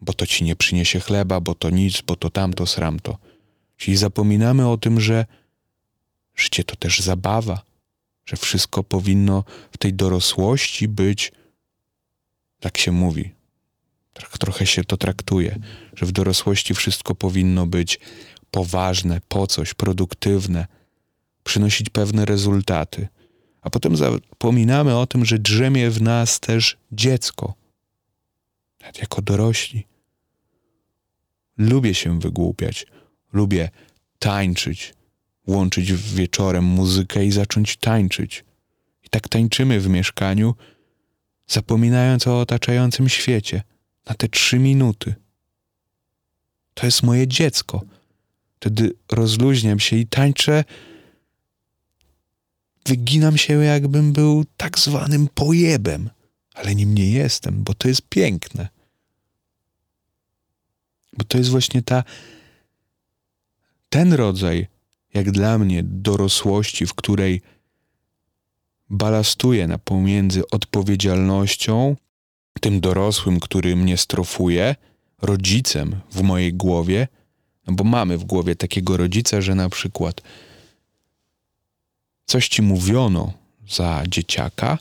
bo 0.00 0.12
to 0.12 0.26
ci 0.26 0.44
nie 0.44 0.56
przyniesie 0.56 1.00
chleba, 1.00 1.40
bo 1.40 1.54
to 1.54 1.70
nic, 1.70 2.00
bo 2.00 2.16
to 2.16 2.30
tamto, 2.30 2.66
sramto. 2.66 3.18
Czyli 3.76 3.96
zapominamy 3.96 4.68
o 4.68 4.76
tym, 4.76 5.00
że 5.00 5.26
życie 6.36 6.64
to 6.64 6.76
też 6.76 7.00
zabawa, 7.00 7.62
że 8.26 8.36
wszystko 8.36 8.84
powinno 8.84 9.44
w 9.72 9.78
tej 9.78 9.94
dorosłości 9.94 10.88
być, 10.88 11.32
tak 12.60 12.78
się 12.78 12.92
mówi, 12.92 13.30
trochę 14.14 14.66
się 14.66 14.84
to 14.84 14.96
traktuje, 14.96 15.58
że 15.94 16.06
w 16.06 16.12
dorosłości 16.12 16.74
wszystko 16.74 17.14
powinno 17.14 17.66
być 17.66 18.00
poważne, 18.50 19.20
po 19.28 19.46
coś, 19.46 19.74
produktywne, 19.74 20.66
przynosić 21.44 21.90
pewne 21.90 22.24
rezultaty. 22.24 23.08
A 23.62 23.70
potem 23.70 23.96
zapominamy 23.96 24.96
o 24.96 25.06
tym, 25.06 25.24
że 25.24 25.38
drzemie 25.38 25.90
w 25.90 26.02
nas 26.02 26.40
też 26.40 26.76
dziecko, 26.92 27.54
nawet 28.80 28.98
jako 28.98 29.22
dorośli. 29.22 29.86
Lubię 31.58 31.94
się 31.94 32.20
wygłupiać, 32.20 32.86
lubię 33.32 33.70
tańczyć, 34.18 34.94
włączyć 35.46 35.92
wieczorem 35.92 36.64
muzykę 36.64 37.24
i 37.24 37.32
zacząć 37.32 37.76
tańczyć. 37.76 38.44
I 39.04 39.08
tak 39.08 39.28
tańczymy 39.28 39.80
w 39.80 39.88
mieszkaniu, 39.88 40.54
zapominając 41.46 42.26
o 42.26 42.40
otaczającym 42.40 43.08
świecie– 43.08 43.62
na 44.06 44.14
te 44.14 44.28
trzy 44.28 44.58
minuty. 44.58 45.14
To 46.74 46.86
jest 46.86 47.02
moje 47.02 47.28
dziecko. 47.28 47.82
Wtedy 48.56 48.92
rozluźniam 49.12 49.80
się 49.80 49.96
i 49.96 50.06
tańczę. 50.06 50.64
Wyginam 52.86 53.36
się, 53.38 53.64
jakbym 53.64 54.12
był 54.12 54.44
tak 54.56 54.78
zwanym 54.78 55.28
pojebem, 55.34 56.10
ale 56.54 56.74
nim 56.74 56.94
nie 56.94 57.10
jestem, 57.10 57.62
bo 57.64 57.74
to 57.74 57.88
jest 57.88 58.02
piękne. 58.08 58.68
Bo 61.12 61.24
to 61.24 61.38
jest 61.38 61.50
właśnie 61.50 61.82
ta, 61.82 62.04
ten 63.88 64.12
rodzaj, 64.12 64.66
jak 65.14 65.30
dla 65.30 65.58
mnie, 65.58 65.82
dorosłości, 65.82 66.86
w 66.86 66.94
której 66.94 67.42
balastuję 68.90 69.66
na 69.66 69.78
pomiędzy 69.78 70.48
odpowiedzialnością 70.50 71.96
tym 72.60 72.80
dorosłym, 72.80 73.40
który 73.40 73.76
mnie 73.76 73.96
strofuje, 73.96 74.76
rodzicem 75.22 76.00
w 76.10 76.22
mojej 76.22 76.54
głowie, 76.54 77.08
no 77.66 77.74
bo 77.74 77.84
mamy 77.84 78.18
w 78.18 78.24
głowie 78.24 78.56
takiego 78.56 78.96
rodzica, 78.96 79.40
że 79.40 79.54
na 79.54 79.68
przykład 79.68 80.20
coś 82.26 82.48
ci 82.48 82.62
mówiono 82.62 83.32
za 83.68 84.02
dzieciaka, 84.08 84.78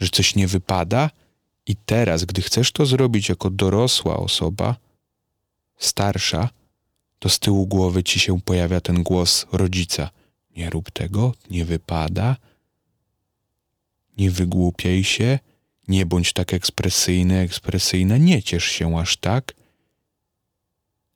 że 0.00 0.08
coś 0.08 0.34
nie 0.34 0.46
wypada, 0.46 1.10
i 1.66 1.76
teraz, 1.76 2.24
gdy 2.24 2.42
chcesz 2.42 2.72
to 2.72 2.86
zrobić 2.86 3.28
jako 3.28 3.50
dorosła 3.50 4.16
osoba, 4.16 4.76
starsza, 5.76 6.48
to 7.18 7.28
z 7.28 7.38
tyłu 7.38 7.66
głowy 7.66 8.02
ci 8.02 8.20
się 8.20 8.40
pojawia 8.40 8.80
ten 8.80 9.02
głos 9.02 9.46
rodzica: 9.52 10.10
Nie 10.56 10.70
rób 10.70 10.90
tego, 10.90 11.34
nie 11.50 11.64
wypada, 11.64 12.36
nie 14.18 14.30
wygłupiaj 14.30 15.04
się 15.04 15.38
nie 15.88 16.06
bądź 16.06 16.32
tak 16.32 16.54
ekspresyjny, 16.54 17.38
ekspresyjna, 17.38 18.16
nie 18.16 18.42
ciesz 18.42 18.64
się 18.64 18.98
aż 18.98 19.16
tak. 19.16 19.54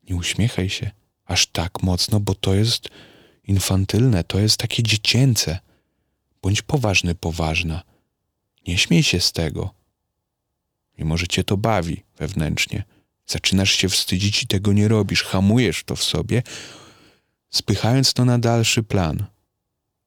Nie 0.09 0.15
uśmiechaj 0.15 0.69
się 0.69 0.91
aż 1.25 1.47
tak 1.47 1.83
mocno, 1.83 2.19
bo 2.19 2.35
to 2.35 2.53
jest 2.53 2.89
infantylne, 3.43 4.23
to 4.23 4.39
jest 4.39 4.57
takie 4.57 4.83
dziecięce. 4.83 5.59
Bądź 6.41 6.61
poważny, 6.61 7.15
poważna. 7.15 7.83
Nie 8.67 8.77
śmiej 8.77 9.03
się 9.03 9.19
z 9.19 9.31
tego. 9.31 9.73
Mimo, 10.97 11.17
że 11.17 11.27
cię 11.27 11.43
to 11.43 11.57
bawi 11.57 12.03
wewnętrznie. 12.17 12.83
Zaczynasz 13.25 13.71
się 13.71 13.89
wstydzić 13.89 14.43
i 14.43 14.47
tego 14.47 14.73
nie 14.73 14.87
robisz. 14.87 15.23
Hamujesz 15.23 15.83
to 15.83 15.95
w 15.95 16.03
sobie, 16.03 16.43
spychając 17.49 18.13
to 18.13 18.25
na 18.25 18.39
dalszy 18.39 18.83
plan. 18.83 19.25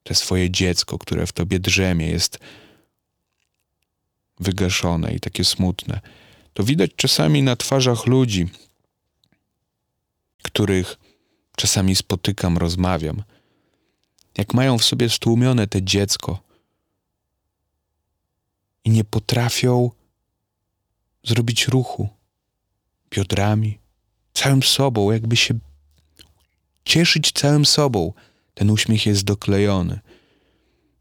To 0.03 0.15
swoje 0.15 0.51
dziecko, 0.51 0.99
które 0.99 1.27
w 1.27 1.33
tobie 1.33 1.61
drzemie, 1.61 2.07
jest 2.07 2.39
wygaszone 4.41 5.15
i 5.15 5.21
takie 5.21 5.45
smutne. 5.45 6.01
To 6.55 6.65
widać 6.65 6.91
czasami 6.97 7.43
na 7.43 7.57
twarzach 7.57 8.07
ludzi, 8.07 8.49
których 10.43 10.97
czasami 11.57 11.97
spotykam, 11.97 12.59
rozmawiam. 12.59 13.23
Jak 14.39 14.55
mają 14.55 14.79
w 14.79 14.85
sobie 14.85 15.09
stłumione 15.09 15.67
te 15.67 15.83
dziecko 15.83 16.43
i 18.85 18.91
nie 18.91 19.05
potrafią 19.05 19.91
zrobić 21.25 21.69
ruchu 21.69 22.09
biodrami, 23.11 23.79
całym 24.35 24.63
sobą, 24.63 25.11
jakby 25.11 25.37
się 25.37 25.55
cieszyć 26.85 27.33
całym 27.33 27.67
sobą. 27.67 28.13
Ten 28.55 28.71
uśmiech 28.71 29.07
jest 29.07 29.25
doklejony. 29.25 30.01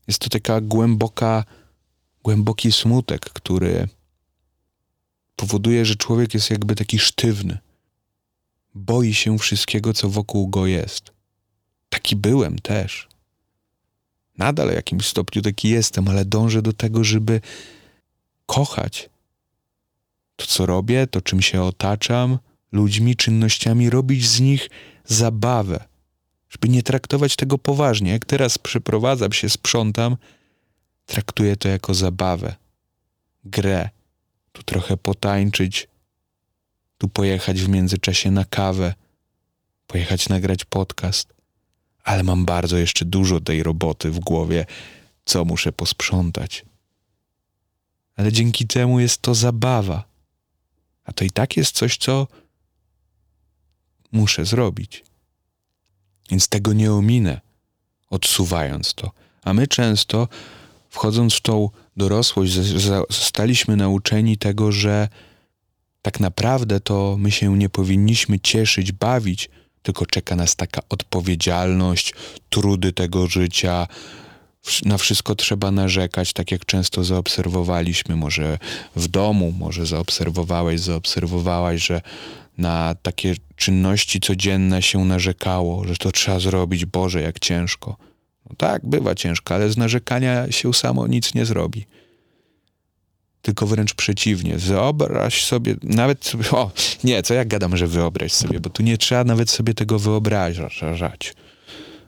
Jest 0.07 0.19
to 0.19 0.29
taka 0.29 0.61
głęboka, 0.61 1.45
głęboki 2.23 2.71
smutek, 2.71 3.21
który 3.21 3.87
powoduje, 5.35 5.85
że 5.85 5.95
człowiek 5.95 6.33
jest 6.33 6.49
jakby 6.49 6.75
taki 6.75 6.99
sztywny. 6.99 7.57
Boi 8.75 9.13
się 9.13 9.37
wszystkiego, 9.37 9.93
co 9.93 10.09
wokół 10.09 10.47
go 10.47 10.67
jest. 10.67 11.11
Taki 11.89 12.15
byłem 12.15 12.59
też. 12.59 13.07
Nadal 14.37 14.69
w 14.69 14.73
jakimś 14.73 15.05
stopniu 15.05 15.41
taki 15.41 15.69
jestem, 15.69 16.07
ale 16.07 16.25
dążę 16.25 16.61
do 16.61 16.73
tego, 16.73 17.03
żeby 17.03 17.41
kochać 18.45 19.09
to, 20.35 20.45
co 20.45 20.65
robię, 20.65 21.07
to 21.07 21.21
czym 21.21 21.41
się 21.41 21.61
otaczam, 21.61 22.39
ludźmi, 22.71 23.15
czynnościami, 23.15 23.89
robić 23.89 24.27
z 24.27 24.39
nich 24.39 24.69
zabawę, 25.05 25.83
żeby 26.49 26.69
nie 26.69 26.83
traktować 26.83 27.35
tego 27.35 27.57
poważnie. 27.57 28.11
Jak 28.11 28.25
teraz 28.25 28.57
przeprowadzam 28.57 29.31
się, 29.31 29.49
sprzątam, 29.49 30.17
traktuję 31.05 31.55
to 31.55 31.67
jako 31.67 31.93
zabawę, 31.93 32.55
grę, 33.43 33.89
tu 34.51 34.63
trochę 34.63 34.97
potańczyć, 34.97 35.87
tu 36.97 37.09
pojechać 37.09 37.61
w 37.61 37.69
międzyczasie 37.69 38.31
na 38.31 38.45
kawę, 38.45 38.93
pojechać 39.87 40.29
nagrać 40.29 40.65
podcast, 40.65 41.33
ale 42.03 42.23
mam 42.23 42.45
bardzo 42.45 42.77
jeszcze 42.77 43.05
dużo 43.05 43.41
tej 43.41 43.63
roboty 43.63 44.11
w 44.11 44.19
głowie, 44.19 44.65
co 45.25 45.45
muszę 45.45 45.71
posprzątać. 45.71 46.65
Ale 48.15 48.31
dzięki 48.31 48.67
temu 48.67 48.99
jest 48.99 49.21
to 49.21 49.35
zabawa. 49.35 50.03
A 51.03 51.13
to 51.13 51.25
i 51.25 51.29
tak 51.29 51.57
jest 51.57 51.75
coś, 51.75 51.97
co 51.97 52.27
muszę 54.11 54.45
zrobić. 54.45 55.03
Więc 56.29 56.47
tego 56.47 56.73
nie 56.73 56.93
ominę, 56.93 57.41
odsuwając 58.09 58.93
to. 58.93 59.11
A 59.43 59.53
my 59.53 59.67
często, 59.67 60.27
wchodząc 60.91 61.33
w 61.33 61.41
tą 61.41 61.69
dorosłość, 61.97 62.53
zostaliśmy 63.09 63.75
nauczeni 63.75 64.37
tego, 64.37 64.71
że 64.71 65.07
tak 66.01 66.19
naprawdę 66.19 66.79
to 66.79 67.15
my 67.19 67.31
się 67.31 67.57
nie 67.57 67.69
powinniśmy 67.69 68.39
cieszyć, 68.39 68.91
bawić, 68.91 69.49
tylko 69.81 70.05
czeka 70.05 70.35
nas 70.35 70.55
taka 70.55 70.81
odpowiedzialność, 70.89 72.13
trudy 72.49 72.93
tego 72.93 73.27
życia, 73.27 73.87
na 74.85 74.97
wszystko 74.97 75.35
trzeba 75.35 75.71
narzekać, 75.71 76.33
tak 76.33 76.51
jak 76.51 76.65
często 76.65 77.03
zaobserwowaliśmy, 77.03 78.15
może 78.15 78.59
w 78.95 79.07
domu, 79.07 79.53
może 79.59 79.85
zaobserwowałeś, 79.85 80.81
zaobserwowałaś, 80.81 81.87
że 81.87 82.01
na 82.57 82.95
takie 83.01 83.35
czynności 83.55 84.19
codzienne 84.19 84.81
się 84.81 85.05
narzekało, 85.05 85.87
że 85.87 85.95
to 85.95 86.11
trzeba 86.11 86.39
zrobić, 86.39 86.85
Boże, 86.85 87.21
jak 87.21 87.39
ciężko. 87.39 88.10
Tak, 88.57 88.85
bywa 88.85 89.15
ciężko, 89.15 89.55
ale 89.55 89.71
z 89.71 89.77
narzekania 89.77 90.51
się 90.51 90.73
samo 90.73 91.07
nic 91.07 91.33
nie 91.33 91.45
zrobi. 91.45 91.85
Tylko 93.41 93.67
wręcz 93.67 93.93
przeciwnie. 93.93 94.57
Wyobraź 94.57 95.45
sobie, 95.45 95.75
nawet 95.83 96.31
o, 96.51 96.71
nie, 97.03 97.23
co 97.23 97.33
ja 97.33 97.45
gadam, 97.45 97.77
że 97.77 97.87
wyobraź 97.87 98.33
sobie, 98.33 98.59
bo 98.59 98.69
tu 98.69 98.83
nie 98.83 98.97
trzeba 98.97 99.23
nawet 99.23 99.49
sobie 99.49 99.73
tego 99.73 99.99
wyobrażać. 99.99 101.33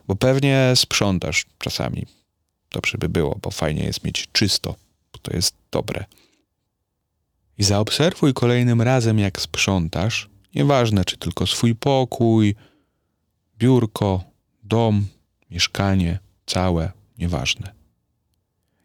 Bo 0.08 0.16
pewnie 0.16 0.72
sprzątasz 0.74 1.46
czasami 1.58 2.06
dobrze 2.74 2.98
by 2.98 3.08
było, 3.08 3.38
bo 3.42 3.50
fajnie 3.50 3.84
jest 3.84 4.04
mieć 4.04 4.28
czysto, 4.32 4.74
bo 5.12 5.18
to 5.22 5.36
jest 5.36 5.54
dobre. 5.70 6.04
I 7.58 7.64
zaobserwuj 7.64 8.34
kolejnym 8.34 8.82
razem, 8.82 9.18
jak 9.18 9.40
sprzątasz, 9.40 10.28
nieważne 10.54 11.04
czy 11.04 11.16
tylko 11.16 11.46
swój 11.46 11.74
pokój, 11.74 12.54
biurko, 13.58 14.24
dom, 14.62 15.06
mieszkanie, 15.50 16.18
całe, 16.46 16.92
nieważne. 17.18 17.74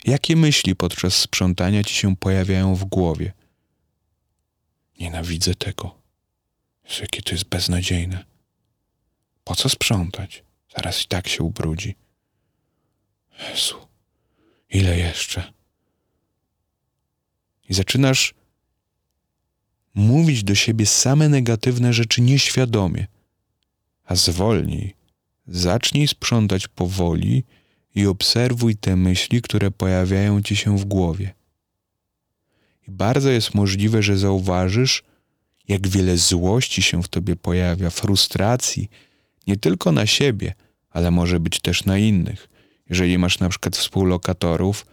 Jakie 0.06 0.36
myśli 0.36 0.76
podczas 0.76 1.16
sprzątania 1.16 1.84
ci 1.84 1.96
się 1.96 2.16
pojawiają 2.16 2.76
w 2.76 2.86
głowie? 2.86 3.34
Nienawidzę 5.00 5.56
tego. 5.56 5.96
Jezu, 6.84 7.02
jakie 7.02 7.22
to 7.22 7.32
jest 7.32 7.44
beznadziejne. 7.44 8.26
Po 9.44 9.56
co 9.56 9.70
sprzątać? 9.70 10.44
Zaraz 10.76 11.04
i 11.04 11.08
tak 11.08 11.28
się 11.28 11.44
ubrudzi. 11.44 11.96
Jezu, 13.50 13.76
ile 14.70 14.98
jeszcze? 14.98 15.54
I 17.70 17.74
zaczynasz 17.74 18.34
mówić 19.94 20.44
do 20.44 20.56
siebie 20.56 20.86
same 20.86 21.30
negatywne 21.30 21.94
rzeczy 21.94 22.22
nieświadomie, 22.22 23.08
a 24.06 24.16
zwolnij, 24.16 24.96
zacznij 25.50 26.08
sprzątać 26.08 26.68
powoli 26.68 27.44
i 27.96 28.06
obserwuj 28.06 28.76
te 28.76 28.96
myśli, 28.96 29.42
które 29.42 29.72
pojawiają 29.72 30.42
ci 30.42 30.56
się 30.56 30.78
w 30.78 30.86
głowie. 30.86 31.34
I 32.88 32.92
bardzo 32.92 33.30
jest 33.30 33.56
możliwe, 33.56 34.04
że 34.04 34.18
zauważysz, 34.18 35.04
jak 35.68 35.88
wiele 35.88 36.18
złości 36.18 36.82
się 36.82 37.04
w 37.04 37.08
tobie 37.08 37.36
pojawia, 37.36 37.90
frustracji, 37.90 38.90
nie 39.48 39.58
tylko 39.58 39.92
na 39.92 40.06
siebie, 40.06 40.54
ale 40.90 41.12
może 41.12 41.40
być 41.40 41.60
też 41.60 41.86
na 41.86 41.98
innych 41.98 42.50
jeżeli 42.90 43.18
masz 43.18 43.40
na 43.40 43.50
przykład 43.50 43.78
współlokatorów, 43.78 44.86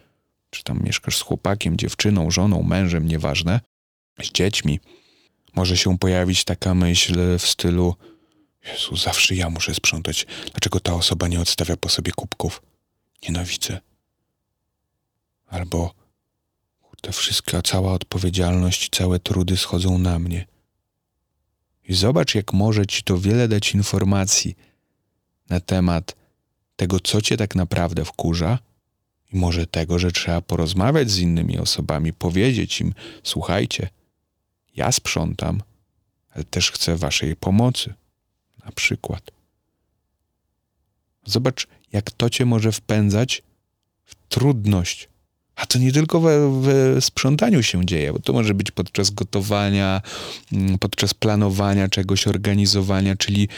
czy 0.50 0.64
tam 0.64 0.80
mieszkasz 0.84 1.16
z 1.16 1.20
chłopakiem, 1.20 1.76
dziewczyną, 1.76 2.30
żoną, 2.30 2.62
mężem, 2.62 3.08
nieważne, 3.08 3.60
z 4.22 4.32
dziećmi, 4.32 4.80
może 5.54 5.76
się 5.76 5.98
pojawić 5.98 6.44
taka 6.44 6.74
myśl 6.74 7.38
w 7.38 7.46
stylu: 7.46 7.94
Jezu, 8.66 8.96
zawsze 8.96 9.34
ja 9.34 9.50
muszę 9.50 9.74
sprzątać. 9.74 10.26
Dlaczego 10.52 10.80
ta 10.80 10.94
osoba 10.94 11.28
nie 11.28 11.40
odstawia 11.40 11.76
po 11.76 11.88
sobie 11.88 12.12
kubków? 12.12 12.62
Nienawidzę. 13.22 13.80
Albo 15.46 15.94
te 17.00 17.12
wszystka, 17.12 17.62
cała 17.62 17.92
odpowiedzialność, 17.92 18.88
całe 18.90 19.18
trudy 19.18 19.56
schodzą 19.56 19.98
na 19.98 20.18
mnie. 20.18 20.46
I 21.88 21.94
zobacz, 21.94 22.34
jak 22.34 22.52
może 22.52 22.86
ci 22.86 23.02
to 23.02 23.18
wiele 23.18 23.48
dać 23.48 23.74
informacji 23.74 24.56
na 25.48 25.60
temat 25.60 26.16
tego, 26.76 27.00
co 27.00 27.22
cię 27.22 27.36
tak 27.36 27.54
naprawdę 27.54 28.04
wkurza, 28.04 28.58
i 29.32 29.36
może 29.36 29.66
tego, 29.66 29.98
że 29.98 30.12
trzeba 30.12 30.40
porozmawiać 30.40 31.10
z 31.10 31.18
innymi 31.18 31.58
osobami, 31.58 32.12
powiedzieć 32.12 32.80
im: 32.80 32.94
Słuchajcie, 33.22 33.88
ja 34.76 34.92
sprzątam, 34.92 35.62
ale 36.30 36.44
też 36.44 36.70
chcę 36.70 36.96
waszej 36.96 37.36
pomocy. 37.36 37.94
Na 38.66 38.72
przykład. 38.72 39.30
Zobacz, 41.24 41.66
jak 41.92 42.10
to 42.10 42.30
cię 42.30 42.44
może 42.44 42.72
wpędzać 42.72 43.42
w 44.04 44.14
trudność. 44.28 45.08
A 45.56 45.66
to 45.66 45.78
nie 45.78 45.92
tylko 45.92 46.20
w, 46.20 46.96
sprzątaniu 47.00 47.62
się 47.62 47.86
dzieje, 47.86 48.12
bo 48.12 48.18
to 48.18 48.32
może 48.32 48.54
być 48.54 48.70
podczas 48.70 49.10
gotowania, 49.10 50.02
mm, 50.52 50.78
podczas 50.78 51.14
planowania 51.14 51.88
czegoś, 51.88 52.26
organizowania, 52.26 53.16
czyli 53.16 53.48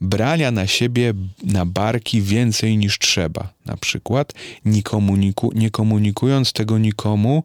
brania 0.00 0.50
na 0.50 0.66
siebie, 0.66 1.14
na 1.44 1.66
barki 1.66 2.22
więcej 2.22 2.76
niż 2.76 2.98
trzeba, 2.98 3.52
na 3.66 3.76
przykład, 3.76 4.32
nie, 4.64 4.82
komuniku, 4.82 5.52
nie 5.54 5.70
komunikując 5.70 6.52
tego 6.52 6.78
nikomu 6.78 7.42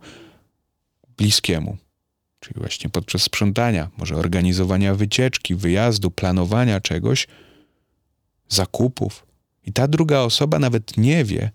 bliskiemu. 1.17 1.77
Czyli 2.47 2.59
właśnie 2.59 2.89
podczas 2.89 3.21
sprzątania, 3.21 3.89
może 3.97 4.15
organizowania 4.15 4.95
wycieczki, 4.95 5.55
wyjazdu, 5.55 6.11
planowania 6.11 6.81
czegoś, 6.81 7.27
zakupów. 8.49 9.25
I 9.65 9.73
ta 9.73 9.87
druga 9.87 10.19
osoba 10.19 10.59
nawet 10.59 10.97
nie 10.97 11.25
wie, 11.25 11.51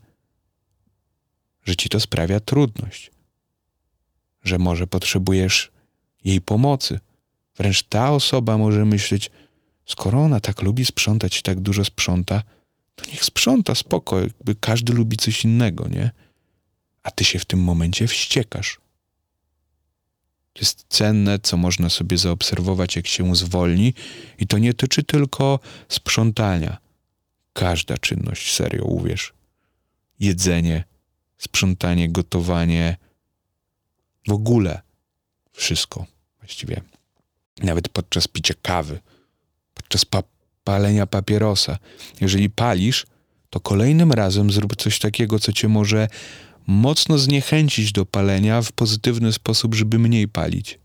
że 1.64 1.76
ci 1.76 1.88
to 1.88 2.00
sprawia 2.00 2.40
trudność, 2.40 3.10
że 4.44 4.58
może 4.58 4.86
potrzebujesz 4.86 5.72
jej 6.24 6.40
pomocy. 6.40 7.00
Wręcz 7.56 7.82
ta 7.82 8.12
osoba 8.12 8.58
może 8.58 8.84
myśleć, 8.84 9.30
skoro 9.86 10.22
ona 10.22 10.40
tak 10.40 10.62
lubi 10.62 10.84
sprzątać 10.84 11.38
i 11.38 11.42
tak 11.42 11.60
dużo 11.60 11.84
sprząta, 11.84 12.42
to 12.94 13.10
niech 13.10 13.24
sprząta 13.24 13.74
spoko, 13.74 14.20
jakby 14.20 14.54
każdy 14.54 14.92
lubi 14.92 15.16
coś 15.16 15.44
innego, 15.44 15.88
nie? 15.88 16.10
A 17.02 17.10
ty 17.10 17.24
się 17.24 17.38
w 17.38 17.44
tym 17.44 17.60
momencie 17.60 18.06
wściekasz. 18.06 18.81
Jest 20.60 20.84
cenne, 20.88 21.38
co 21.38 21.56
można 21.56 21.88
sobie 21.88 22.18
zaobserwować, 22.18 22.96
jak 22.96 23.06
się 23.06 23.36
zwolni, 23.36 23.94
i 24.38 24.46
to 24.46 24.58
nie 24.58 24.74
tyczy 24.74 25.02
tylko 25.02 25.58
sprzątania. 25.88 26.78
Każda 27.52 27.98
czynność, 27.98 28.52
serio, 28.54 28.84
uwierz. 28.84 29.32
Jedzenie, 30.20 30.84
sprzątanie, 31.38 32.10
gotowanie, 32.10 32.96
w 34.28 34.32
ogóle 34.32 34.82
wszystko 35.52 36.06
właściwie. 36.38 36.80
Nawet 37.62 37.88
podczas 37.88 38.28
picia 38.28 38.54
kawy, 38.62 39.00
podczas 39.74 40.04
pa 40.04 40.22
palenia 40.64 41.06
papierosa. 41.06 41.78
Jeżeli 42.20 42.50
palisz, 42.50 43.06
to 43.50 43.60
kolejnym 43.60 44.12
razem 44.12 44.50
zrób 44.50 44.76
coś 44.76 44.98
takiego, 44.98 45.38
co 45.38 45.52
cię 45.52 45.68
może 45.68 46.08
mocno 46.66 47.18
zniechęcić 47.18 47.92
do 47.92 48.06
palenia 48.06 48.62
w 48.62 48.72
pozytywny 48.72 49.32
sposób, 49.32 49.74
żeby 49.74 49.98
mniej 49.98 50.28
palić. 50.28 50.78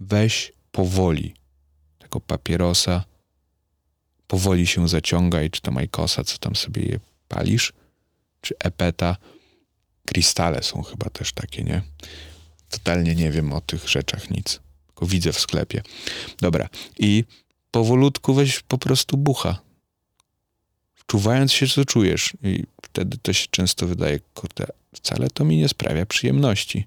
Weź 0.00 0.52
powoli 0.72 1.34
tego 1.98 2.20
papierosa, 2.20 3.04
powoli 4.26 4.66
się 4.66 4.88
zaciągaj, 4.88 5.50
czy 5.50 5.60
to 5.60 5.70
majkosa, 5.70 6.24
co 6.24 6.38
tam 6.38 6.56
sobie 6.56 6.82
je 6.82 7.00
palisz, 7.28 7.72
czy 8.40 8.54
epeta. 8.58 9.16
Krystale 10.06 10.62
są 10.62 10.82
chyba 10.82 11.10
też 11.10 11.32
takie, 11.32 11.64
nie? 11.64 11.82
Totalnie 12.68 13.14
nie 13.14 13.30
wiem 13.30 13.52
o 13.52 13.60
tych 13.60 13.88
rzeczach 13.88 14.30
nic, 14.30 14.60
tylko 14.86 15.06
widzę 15.06 15.32
w 15.32 15.40
sklepie. 15.40 15.82
Dobra, 16.40 16.68
i 16.98 17.24
powolutku 17.70 18.34
weź 18.34 18.60
po 18.60 18.78
prostu 18.78 19.16
bucha. 19.16 19.58
Wczuwając 21.06 21.52
się, 21.52 21.66
co 21.66 21.84
czujesz. 21.84 22.32
I 22.42 22.64
wtedy 22.82 23.18
to 23.22 23.32
się 23.32 23.46
często 23.50 23.86
wydaje, 23.86 24.20
kurde, 24.34 24.66
wcale 24.94 25.30
to 25.30 25.44
mi 25.44 25.56
nie 25.56 25.68
sprawia 25.68 26.06
przyjemności. 26.06 26.86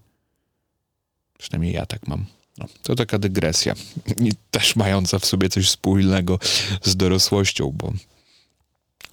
Przynajmniej 1.37 1.73
ja 1.73 1.85
tak 1.85 2.07
mam. 2.07 2.25
No, 2.57 2.65
to 2.83 2.95
taka 2.95 3.19
dygresja. 3.19 3.73
I 4.27 4.31
też 4.51 4.75
mająca 4.75 5.19
w 5.19 5.25
sobie 5.25 5.49
coś 5.49 5.67
wspólnego 5.67 6.39
z 6.83 6.95
dorosłością, 6.95 7.71
bo 7.75 7.93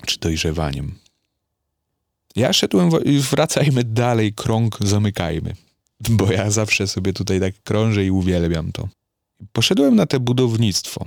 czy 0.06 0.18
dojrzewaniem. 0.18 0.98
Ja 2.36 2.52
szedłem, 2.52 2.90
wracajmy 3.30 3.84
dalej, 3.84 4.32
krąg 4.32 4.78
zamykajmy. 4.80 5.54
Bo 6.08 6.32
ja 6.32 6.50
zawsze 6.50 6.86
sobie 6.86 7.12
tutaj 7.12 7.40
tak 7.40 7.54
krążę 7.62 8.04
i 8.04 8.10
uwielbiam 8.10 8.72
to. 8.72 8.88
Poszedłem 9.52 9.96
na 9.96 10.06
te 10.06 10.20
budownictwo. 10.20 11.06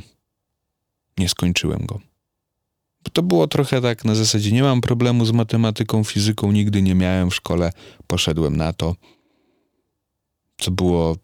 Nie 1.18 1.30
skończyłem 1.30 1.86
go. 1.86 2.00
To 3.14 3.24
było 3.24 3.48
trochę 3.48 3.82
tak 3.82 4.06
na 4.06 4.16
zasadzie, 4.16 4.52
nie 4.52 4.64
mam 4.64 4.82
problemu 4.82 5.26
z 5.26 5.32
matematyką, 5.32 6.04
fizyką, 6.04 6.52
nigdy 6.52 6.82
nie 6.82 6.96
miałem 6.96 7.30
w 7.30 7.36
szkole. 7.36 7.72
Poszedłem 8.08 8.58
na 8.58 8.74
to, 8.74 8.96
co 10.58 10.72
było 10.72 11.18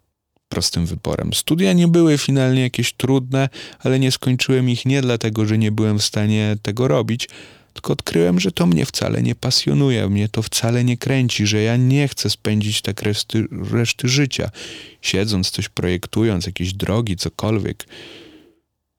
prostym 0.49 0.85
wyborem. 0.85 1.33
Studia 1.33 1.73
nie 1.73 1.87
były 1.87 2.17
finalnie 2.17 2.61
jakieś 2.61 2.93
trudne, 2.93 3.49
ale 3.79 3.99
nie 3.99 4.11
skończyłem 4.11 4.69
ich 4.69 4.85
nie 4.85 5.01
dlatego, 5.01 5.45
że 5.45 5.57
nie 5.57 5.71
byłem 5.71 5.99
w 5.99 6.03
stanie 6.03 6.55
tego 6.61 6.87
robić, 6.87 7.29
tylko 7.73 7.93
odkryłem, 7.93 8.39
że 8.39 8.51
to 8.51 8.65
mnie 8.65 8.85
wcale 8.85 9.23
nie 9.23 9.35
pasjonuje, 9.35 10.09
mnie 10.09 10.29
to 10.29 10.41
wcale 10.41 10.83
nie 10.83 10.97
kręci, 10.97 11.47
że 11.47 11.61
ja 11.61 11.77
nie 11.77 12.07
chcę 12.07 12.29
spędzić 12.29 12.81
tak 12.81 13.01
reszty, 13.01 13.47
reszty 13.71 14.07
życia, 14.07 14.49
siedząc, 15.01 15.49
coś 15.49 15.69
projektując, 15.69 16.45
jakieś 16.45 16.73
drogi, 16.73 17.15
cokolwiek. 17.15 17.85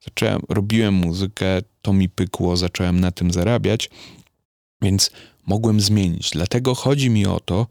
Zacząłem, 0.05 0.43
robiłem 0.49 0.95
muzykę, 0.95 1.47
to 1.83 1.93
mi 1.93 2.09
pykło, 2.09 2.57
zacząłem 2.57 3.01
na 3.01 3.13
tym 3.13 3.31
zarabiać, 3.31 3.91
więc 4.83 5.11
mogłem 5.47 5.81
zmienić. 5.81 6.31
Dlatego 6.31 6.75
chodzi 6.75 7.11
mi 7.11 7.27
o 7.27 7.41
to, 7.41 7.67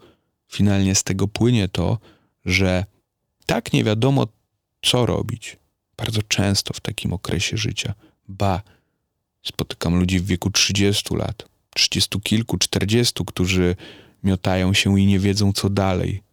finalnie 0.51 0.95
z 0.95 1.03
tego 1.03 1.27
płynie 1.27 1.67
to, 1.67 1.97
że 2.45 2.85
tak 3.45 3.73
nie 3.73 3.83
wiadomo, 3.83 4.27
co 4.81 5.05
robić. 5.05 5.57
Bardzo 5.97 6.21
często 6.21 6.73
w 6.73 6.79
takim 6.79 7.13
okresie 7.13 7.57
życia. 7.57 7.93
Ba, 8.27 8.61
spotykam 9.43 9.99
ludzi 9.99 10.19
w 10.19 10.25
wieku 10.25 10.49
30 10.51 11.15
lat, 11.15 11.45
30 11.75 12.21
kilku, 12.21 12.57
40, 12.57 13.13
którzy 13.25 13.75
miotają 14.23 14.73
się 14.73 14.99
i 14.99 15.05
nie 15.05 15.19
wiedzą, 15.19 15.53
co 15.53 15.69
dalej. 15.69 16.23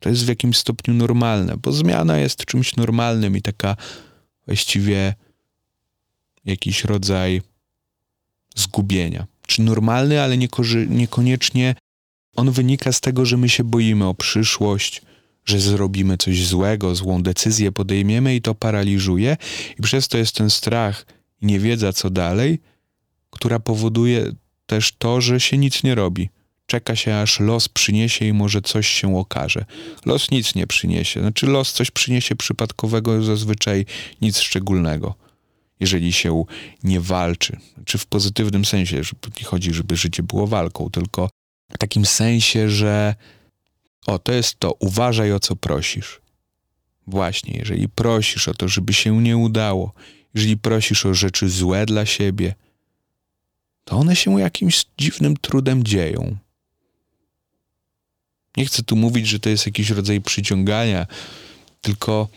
To 0.00 0.08
jest 0.08 0.24
w 0.24 0.28
jakimś 0.28 0.56
stopniu 0.56 0.94
normalne, 0.94 1.56
bo 1.56 1.72
zmiana 1.72 2.18
jest 2.18 2.44
czymś 2.44 2.76
normalnym 2.76 3.36
i 3.36 3.42
taka 3.42 3.76
właściwie 4.46 5.14
jakiś 6.44 6.84
rodzaj 6.84 7.42
zgubienia. 8.56 9.26
Czy 9.46 9.62
normalny, 9.62 10.22
ale 10.22 10.38
niekoniecznie 10.88 11.74
on 12.36 12.50
wynika 12.50 12.92
z 12.92 13.00
tego, 13.00 13.24
że 13.24 13.36
my 13.36 13.48
się 13.48 13.64
boimy 13.64 14.06
o 14.06 14.14
przyszłość, 14.14 15.02
że 15.44 15.60
zrobimy 15.60 16.16
coś 16.16 16.46
złego, 16.46 16.94
złą 16.94 17.22
decyzję 17.22 17.72
podejmiemy 17.72 18.34
i 18.34 18.42
to 18.42 18.54
paraliżuje, 18.54 19.36
i 19.78 19.82
przez 19.82 20.08
to 20.08 20.18
jest 20.18 20.34
ten 20.34 20.50
strach 20.50 21.06
i 21.42 21.46
niewiedza, 21.46 21.92
co 21.92 22.10
dalej, 22.10 22.58
która 23.30 23.58
powoduje 23.58 24.32
też 24.66 24.92
to, 24.98 25.20
że 25.20 25.40
się 25.40 25.58
nic 25.58 25.82
nie 25.82 25.94
robi. 25.94 26.28
Czeka 26.66 26.96
się, 26.96 27.16
aż 27.16 27.40
los 27.40 27.68
przyniesie 27.68 28.24
i 28.24 28.32
może 28.32 28.62
coś 28.62 28.88
się 28.88 29.18
okaże. 29.18 29.64
Los 30.06 30.30
nic 30.30 30.54
nie 30.54 30.66
przyniesie. 30.66 31.20
Znaczy, 31.20 31.46
los 31.46 31.72
coś 31.72 31.90
przyniesie 31.90 32.36
przypadkowego, 32.36 33.22
zazwyczaj 33.22 33.86
nic 34.20 34.38
szczególnego. 34.38 35.14
Jeżeli 35.80 36.12
się 36.12 36.44
nie 36.82 37.00
walczy, 37.00 37.56
czy 37.84 37.98
w 37.98 38.06
pozytywnym 38.06 38.64
sensie, 38.64 39.02
nie 39.40 39.44
chodzi, 39.44 39.74
żeby 39.74 39.96
życie 39.96 40.22
było 40.22 40.46
walką, 40.46 40.90
tylko 40.90 41.30
w 41.70 41.78
takim 41.78 42.06
sensie, 42.06 42.70
że 42.70 43.14
o, 44.06 44.18
to 44.18 44.32
jest 44.32 44.58
to, 44.58 44.72
uważaj 44.72 45.32
o 45.32 45.40
co 45.40 45.56
prosisz. 45.56 46.20
Właśnie, 47.06 47.58
jeżeli 47.58 47.88
prosisz 47.88 48.48
o 48.48 48.54
to, 48.54 48.68
żeby 48.68 48.92
się 48.92 49.22
nie 49.22 49.36
udało, 49.36 49.92
jeżeli 50.34 50.56
prosisz 50.56 51.06
o 51.06 51.14
rzeczy 51.14 51.48
złe 51.48 51.86
dla 51.86 52.06
siebie, 52.06 52.54
to 53.84 53.96
one 53.96 54.16
się 54.16 54.40
jakimś 54.40 54.84
dziwnym 54.98 55.36
trudem 55.36 55.84
dzieją. 55.84 56.36
Nie 58.56 58.66
chcę 58.66 58.82
tu 58.82 58.96
mówić, 58.96 59.26
że 59.26 59.38
to 59.38 59.48
jest 59.48 59.66
jakiś 59.66 59.90
rodzaj 59.90 60.20
przyciągania, 60.20 61.06
tylko 61.80 62.28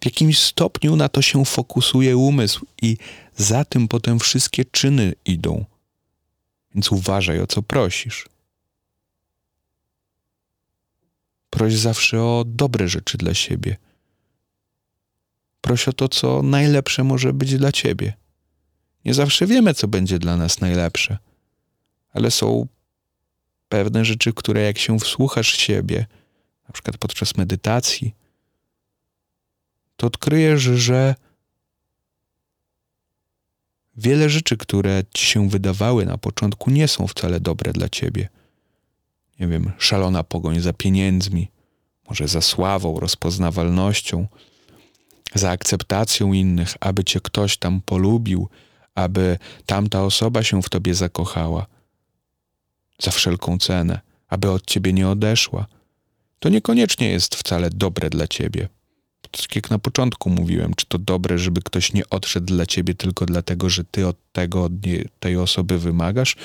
w 0.00 0.04
jakimś 0.04 0.38
stopniu 0.38 0.96
na 0.96 1.08
to 1.08 1.22
się 1.22 1.44
fokusuje 1.44 2.16
umysł 2.16 2.66
i 2.82 2.96
za 3.36 3.64
tym 3.64 3.88
potem 3.88 4.18
wszystkie 4.18 4.64
czyny 4.64 5.12
idą. 5.24 5.64
Więc 6.74 6.92
uważaj 6.92 7.40
o 7.40 7.46
co 7.46 7.62
prosisz. 7.62 8.28
Proś 11.50 11.74
zawsze 11.74 12.22
o 12.22 12.44
dobre 12.46 12.88
rzeczy 12.88 13.18
dla 13.18 13.34
siebie. 13.34 13.76
Proś 15.60 15.88
o 15.88 15.92
to, 15.92 16.08
co 16.08 16.42
najlepsze 16.42 17.04
może 17.04 17.32
być 17.32 17.58
dla 17.58 17.72
ciebie. 17.72 18.12
Nie 19.04 19.14
zawsze 19.14 19.46
wiemy, 19.46 19.74
co 19.74 19.88
będzie 19.88 20.18
dla 20.18 20.36
nas 20.36 20.60
najlepsze, 20.60 21.18
ale 22.12 22.30
są 22.30 22.66
pewne 23.68 24.04
rzeczy, 24.04 24.32
które 24.32 24.62
jak 24.62 24.78
się 24.78 24.98
wsłuchasz 24.98 25.56
siebie, 25.56 26.06
na 26.68 26.72
przykład 26.72 26.98
podczas 26.98 27.36
medytacji, 27.36 28.14
to 29.96 30.06
odkryjesz, 30.06 30.62
że 30.62 31.14
wiele 33.96 34.30
rzeczy, 34.30 34.56
które 34.56 35.02
ci 35.14 35.26
się 35.26 35.48
wydawały 35.48 36.06
na 36.06 36.18
początku, 36.18 36.70
nie 36.70 36.88
są 36.88 37.06
wcale 37.06 37.40
dobre 37.40 37.72
dla 37.72 37.88
ciebie. 37.88 38.28
Nie 39.40 39.46
wiem, 39.46 39.72
szalona 39.78 40.22
pogoń 40.22 40.60
za 40.60 40.72
pieniędzmi, 40.72 41.48
może 42.08 42.28
za 42.28 42.40
sławą, 42.40 43.00
rozpoznawalnością, 43.00 44.26
za 45.34 45.50
akceptacją 45.50 46.32
innych, 46.32 46.74
aby 46.80 47.04
cię 47.04 47.20
ktoś 47.20 47.56
tam 47.56 47.80
polubił, 47.80 48.48
aby 48.94 49.38
tamta 49.66 50.02
osoba 50.02 50.42
się 50.42 50.62
w 50.62 50.68
tobie 50.68 50.94
zakochała, 50.94 51.66
za 53.02 53.10
wszelką 53.10 53.58
cenę, 53.58 54.00
aby 54.28 54.50
od 54.50 54.66
ciebie 54.66 54.92
nie 54.92 55.08
odeszła. 55.08 55.66
To 56.38 56.48
niekoniecznie 56.48 57.08
jest 57.08 57.34
wcale 57.34 57.70
dobre 57.70 58.10
dla 58.10 58.28
ciebie. 58.28 58.68
Tak 59.30 59.56
jak 59.56 59.70
na 59.70 59.78
początku 59.78 60.30
mówiłem, 60.30 60.74
czy 60.74 60.86
to 60.86 60.98
dobre, 60.98 61.38
żeby 61.38 61.62
ktoś 61.62 61.92
nie 61.92 62.08
odszedł 62.10 62.46
dla 62.46 62.66
ciebie 62.66 62.94
tylko 62.94 63.26
dlatego, 63.26 63.70
że 63.70 63.84
ty 63.84 64.06
od 64.06 64.16
tego, 64.32 64.64
od 64.64 64.72
tej 65.20 65.36
osoby 65.36 65.78
wymagasz? 65.78 66.36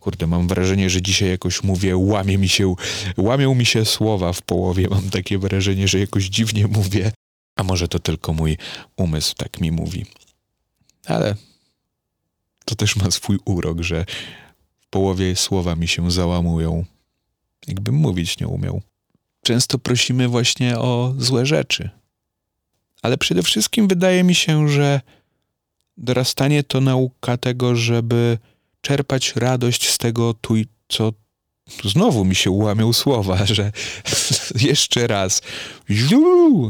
Kurde, 0.00 0.26
mam 0.26 0.48
wrażenie, 0.48 0.90
że 0.90 1.02
dzisiaj 1.02 1.28
jakoś 1.28 1.62
mówię, 1.62 1.96
łamie 1.96 2.38
mi 2.38 2.48
się, 2.48 2.74
łamią 3.16 3.54
mi 3.54 3.66
się 3.66 3.84
słowa 3.84 4.32
w 4.32 4.42
połowie. 4.42 4.88
Mam 4.90 5.10
takie 5.10 5.38
wrażenie, 5.38 5.88
że 5.88 5.98
jakoś 5.98 6.24
dziwnie 6.24 6.66
mówię. 6.66 7.12
A 7.56 7.62
może 7.62 7.88
to 7.88 7.98
tylko 7.98 8.32
mój 8.32 8.56
umysł 8.96 9.34
tak 9.34 9.60
mi 9.60 9.72
mówi. 9.72 10.06
Ale 11.06 11.34
to 12.64 12.74
też 12.74 12.96
ma 12.96 13.10
swój 13.10 13.38
urok, 13.44 13.82
że 13.82 14.04
połowie 14.90 15.36
słowa 15.36 15.76
mi 15.76 15.88
się 15.88 16.10
załamują. 16.10 16.84
Jakbym 17.66 17.94
mówić 17.94 18.38
nie 18.40 18.48
umiał. 18.48 18.82
Często 19.42 19.78
prosimy 19.78 20.28
właśnie 20.28 20.78
o 20.78 21.14
złe 21.18 21.46
rzeczy. 21.46 21.90
Ale 23.02 23.18
przede 23.18 23.42
wszystkim 23.42 23.88
wydaje 23.88 24.24
mi 24.24 24.34
się, 24.34 24.68
że 24.68 25.00
dorastanie 25.96 26.62
to 26.62 26.80
nauka 26.80 27.36
tego, 27.36 27.76
żeby 27.76 28.38
czerpać 28.80 29.36
radość 29.36 29.90
z 29.90 29.98
tego 29.98 30.34
tu 30.34 30.56
i 30.56 30.66
co 30.88 31.12
znowu 31.84 32.24
mi 32.24 32.34
się 32.34 32.50
ułamią 32.50 32.92
słowa, 32.92 33.46
że 33.56 33.72
jeszcze 34.54 35.06
raz 35.06 35.42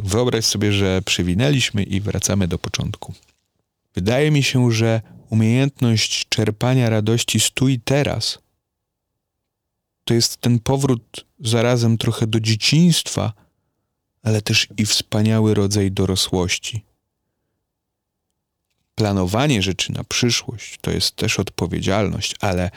wyobraź 0.04 0.44
sobie, 0.44 0.72
że 0.72 1.02
przewinęliśmy 1.02 1.82
i 1.82 2.00
wracamy 2.00 2.48
do 2.48 2.58
początku. 2.58 3.14
Wydaje 3.94 4.30
mi 4.30 4.42
się, 4.42 4.72
że 4.72 5.00
umiejętność 5.30 6.28
czerpania 6.28 6.90
radości 6.90 7.40
z 7.40 7.50
i 7.68 7.80
teraz 7.80 8.38
to 10.10 10.14
jest 10.14 10.36
ten 10.36 10.58
powrót 10.58 11.26
zarazem 11.40 11.98
trochę 11.98 12.26
do 12.26 12.40
dzieciństwa, 12.40 13.32
ale 14.22 14.42
też 14.42 14.68
i 14.76 14.86
wspaniały 14.86 15.54
rodzaj 15.54 15.92
dorosłości. 15.92 16.84
Planowanie 18.94 19.62
rzeczy 19.62 19.92
na 19.92 20.04
przyszłość 20.04 20.78
to 20.80 20.90
jest 20.90 21.16
też 21.16 21.38
odpowiedzialność, 21.38 22.34
ale 22.40 22.70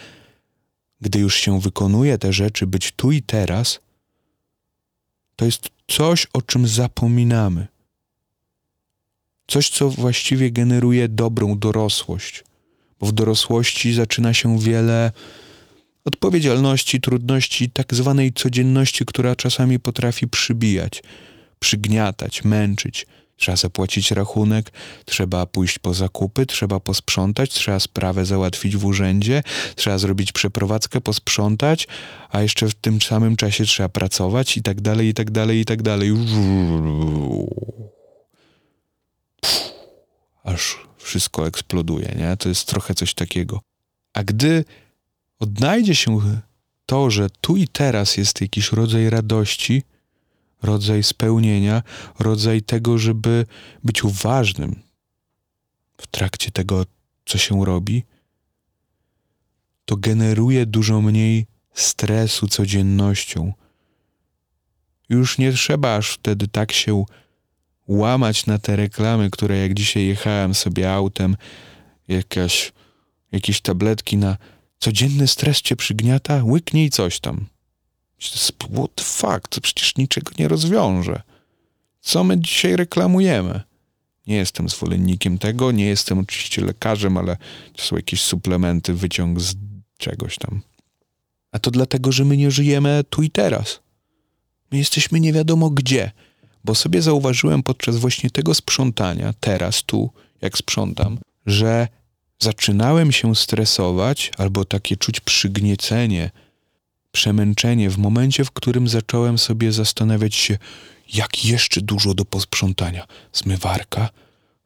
gdy 1.02 1.20
już 1.20 1.36
się 1.36 1.60
wykonuje 1.60 2.18
te 2.18 2.34
rzeczy, 2.34 2.68
być 2.68 2.92
tu 2.92 3.12
i 3.12 3.22
teraz, 3.22 3.80
to 5.36 5.46
jest 5.46 5.70
coś, 5.88 6.28
o 6.34 6.42
czym 6.42 6.68
zapominamy. 6.68 7.68
Coś, 9.54 9.70
co 9.70 9.90
właściwie 9.90 10.52
generuje 10.52 11.08
dobrą 11.08 11.60
dorosłość, 11.60 12.44
bo 13.00 13.08
w 13.08 13.12
dorosłości 13.12 13.94
zaczyna 13.94 14.34
się 14.34 14.60
wiele 14.60 15.12
odpowiedzialności, 16.06 17.02
trudności, 17.02 17.70
tak 17.70 17.94
zwanej 17.94 18.34
codzienności, 18.34 19.06
która 19.06 19.36
czasami 19.36 19.80
potrafi 19.80 20.28
przybijać, 20.28 21.04
przygniatać, 21.60 22.44
męczyć. 22.44 23.08
Trzeba 23.38 23.56
zapłacić 23.56 24.12
rachunek, 24.12 24.72
trzeba 25.06 25.46
pójść 25.46 25.80
po 25.80 25.94
zakupy, 25.94 26.46
trzeba 26.46 26.80
posprzątać, 26.80 27.50
trzeba 27.52 27.80
sprawę 27.80 28.26
załatwić 28.26 28.78
w 28.78 28.86
urzędzie, 28.86 29.44
trzeba 29.76 29.98
zrobić 29.98 30.32
przeprowadzkę, 30.32 31.02
posprzątać, 31.02 31.88
a 32.30 32.42
jeszcze 32.42 32.68
w 32.68 32.74
tym 32.74 33.02
samym 33.02 33.36
czasie 33.36 33.66
trzeba 33.66 33.90
pracować 33.90 34.58
i 34.58 34.64
tak 34.64 34.82
dalej, 34.82 35.08
i 35.08 35.14
tak 35.14 35.32
dalej, 35.32 35.60
i 35.60 35.66
tak 35.66 35.82
dalej. 35.82 36.14
Aż 40.44 40.78
wszystko 40.98 41.48
eksploduje, 41.48 42.16
nie? 42.18 42.38
To 42.38 42.50
jest 42.50 42.68
trochę 42.68 42.94
coś 42.94 43.14
takiego. 43.14 43.62
A 44.14 44.24
gdy 44.24 44.66
odnajdzie 45.40 45.96
się 45.96 46.20
to, 46.86 47.10
że 47.10 47.30
tu 47.30 47.58
i 47.58 47.68
teraz 47.68 48.18
jest 48.18 48.42
jakiś 48.42 48.72
rodzaj 48.72 49.10
radości, 49.10 49.84
rodzaj 50.62 51.04
spełnienia, 51.04 51.84
rodzaj 52.20 52.62
tego, 52.62 52.98
żeby 52.98 53.46
być 53.84 54.04
uważnym 54.04 54.82
w 55.98 56.08
trakcie 56.08 56.52
tego, 56.52 56.86
co 57.26 57.38
się 57.38 57.66
robi, 57.66 58.04
to 59.86 59.98
generuje 59.98 60.66
dużo 60.66 61.02
mniej 61.02 61.46
stresu 61.74 62.48
codziennością. 62.48 63.54
Już 65.10 65.38
nie 65.38 65.52
trzeba 65.52 65.96
aż 65.96 66.12
wtedy 66.12 66.48
tak 66.48 66.72
się 66.72 67.06
łamać 67.88 68.46
na 68.46 68.58
te 68.60 68.76
reklamy, 68.76 69.30
które 69.30 69.58
jak 69.58 69.74
dzisiaj 69.74 70.06
jechałem 70.06 70.54
sobie 70.56 70.94
autem, 70.94 71.38
jakaś, 72.08 72.74
jakieś 73.32 73.62
tabletki 73.62 74.18
na 74.18 74.38
codzienny 74.80 75.28
stres 75.28 75.62
cię 75.62 75.76
przygniata, 75.76 76.44
łyknij 76.44 76.90
coś 76.90 77.20
tam. 77.20 77.46
What 78.74 78.96
the 78.96 79.04
fuck, 79.04 79.48
to 79.50 79.62
przecież 79.62 79.96
niczego 79.96 80.32
nie 80.40 80.48
rozwiąże. 80.48 81.22
Co 82.02 82.24
my 82.24 82.40
dzisiaj 82.40 82.76
reklamujemy? 82.76 83.62
Nie 84.28 84.36
jestem 84.36 84.70
zwolennikiem 84.70 85.38
tego, 85.38 85.72
nie 85.72 85.86
jestem 85.86 86.20
oczywiście 86.20 86.66
lekarzem, 86.66 87.18
ale 87.18 87.38
to 87.76 87.84
są 87.84 87.96
jakieś 87.96 88.22
suplementy, 88.22 88.94
wyciąg 88.94 89.40
z 89.42 89.56
czegoś 89.98 90.38
tam. 90.38 90.62
A 91.52 91.60
to 91.60 91.72
dlatego, 91.72 92.12
że 92.12 92.26
my 92.26 92.38
nie 92.38 92.52
żyjemy 92.52 93.04
tu 93.10 93.24
i 93.24 93.30
teraz. 93.30 93.80
My 94.72 94.78
jesteśmy 94.78 95.20
nie 95.20 95.34
wiadomo 95.34 95.70
gdzie, 95.70 96.12
bo 96.64 96.76
sobie 96.76 97.02
zauważyłem 97.02 97.64
podczas 97.64 97.98
właśnie 97.98 98.30
tego 98.30 98.54
sprzątania, 98.54 99.34
teraz, 99.40 99.84
tu, 99.84 100.10
jak 100.42 100.58
sprzątam, 100.58 101.20
że 101.46 101.88
zaczynałem 102.40 103.12
się 103.12 103.36
stresować 103.36 104.32
albo 104.38 104.66
takie 104.66 104.98
czuć 104.98 105.20
przygniecenie, 105.20 106.32
przemęczenie 107.12 107.90
w 107.90 107.98
momencie, 107.98 108.46
w 108.46 108.52
którym 108.52 108.88
zacząłem 108.88 109.38
sobie 109.38 109.72
zastanawiać 109.72 110.36
się, 110.36 110.58
jak 111.14 111.46
jeszcze 111.46 111.82
dużo 111.82 112.14
do 112.14 112.26
posprzątania. 112.26 113.08
Zmywarka, 113.34 114.10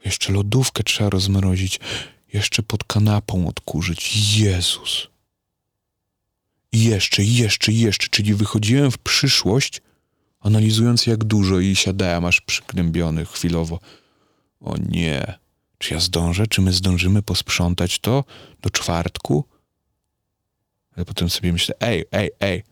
jeszcze 0.05 0.33
lodówkę 0.33 0.83
trzeba 0.83 1.09
rozmrozić, 1.09 1.79
jeszcze 2.33 2.63
pod 2.63 2.83
kanapą 2.83 3.47
odkurzyć. 3.47 4.37
Jezus. 4.37 5.07
I 6.71 6.83
jeszcze, 6.83 7.23
jeszcze, 7.23 7.71
jeszcze, 7.71 8.07
czyli 8.09 8.33
wychodziłem 8.33 8.91
w 8.91 8.97
przyszłość, 8.97 9.81
analizując 10.39 11.07
jak 11.07 11.23
dużo 11.23 11.59
i 11.59 11.75
siadałem 11.75 12.25
aż 12.25 12.41
przygnębiony 12.41 13.25
chwilowo. 13.25 13.79
O 14.61 14.75
nie, 14.89 15.37
czy 15.77 15.93
ja 15.93 15.99
zdążę, 15.99 16.47
czy 16.47 16.61
my 16.61 16.73
zdążymy 16.73 17.21
posprzątać 17.21 17.99
to 17.99 18.23
do 18.61 18.69
czwartku? 18.69 19.43
Ale 20.95 21.05
potem 21.05 21.29
sobie 21.29 21.53
myślę, 21.53 21.75
ej, 21.79 22.05
ej, 22.11 22.29
ej, 22.39 22.63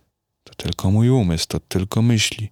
to 0.43 0.56
tylko 0.56 0.91
mój 0.91 1.10
umysł, 1.10 1.47
to 1.47 1.60
tylko 1.60 2.01
myśli. 2.01 2.49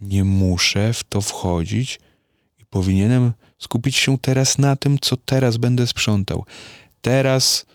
Nie 0.00 0.24
muszę 0.24 0.92
w 0.92 1.04
to 1.04 1.20
wchodzić 1.20 2.00
i 2.58 2.64
powinienem 2.64 3.32
skupić 3.58 3.96
się 3.96 4.18
teraz 4.18 4.58
na 4.58 4.76
tym, 4.76 4.98
co 4.98 5.16
teraz 5.16 5.56
będę 5.56 5.86
sprzątał. 5.86 6.44
Teraz 7.00 7.66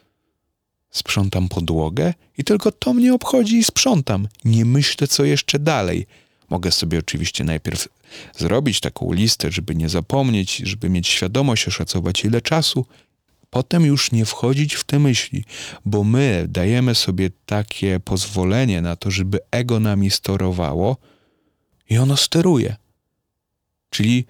sprzątam 0.96 1.50
podłogę 1.50 2.14
i 2.38 2.44
tylko 2.44 2.72
to 2.72 2.94
mnie 2.94 3.14
obchodzi 3.14 3.58
i 3.58 3.64
sprzątam. 3.64 4.28
Nie 4.46 4.66
myślę, 4.66 5.08
co 5.08 5.26
jeszcze 5.26 5.60
dalej. 5.60 6.08
Mogę 6.50 6.72
sobie 6.72 7.00
oczywiście 7.00 7.44
najpierw 7.44 7.88
zrobić 8.38 8.80
taką 8.80 9.14
listę, 9.14 9.52
żeby 9.52 9.76
nie 9.76 9.90
zapomnieć, 9.90 10.58
żeby 10.58 10.90
mieć 10.90 11.08
świadomość, 11.08 11.68
oszacować 11.68 12.26
ile 12.26 12.42
czasu, 12.42 12.86
potem 13.50 13.86
już 13.86 14.12
nie 14.12 14.26
wchodzić 14.26 14.74
w 14.74 14.84
te 14.84 15.00
myśli, 15.00 15.44
bo 15.86 16.04
my 16.04 16.46
dajemy 16.50 16.96
sobie 16.96 17.30
takie 17.46 18.00
pozwolenie 18.00 18.82
na 18.82 18.96
to, 18.96 19.12
żeby 19.12 19.40
ego 19.52 19.80
nami 19.80 20.12
sterowało 20.12 20.98
i 21.90 21.98
ono 21.98 22.18
steruje. 22.18 22.76
Czyli 23.90 24.26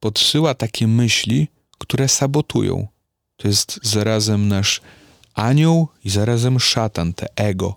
podsyła 0.00 0.54
takie 0.54 0.86
myśli, 0.86 1.48
które 1.78 2.08
sabotują. 2.08 2.86
To 3.36 3.48
jest 3.48 3.80
zarazem 3.82 4.48
nasz 4.48 4.80
anioł 5.34 5.88
i 6.04 6.10
zarazem 6.10 6.60
szatan, 6.60 7.14
te 7.14 7.26
ego, 7.36 7.76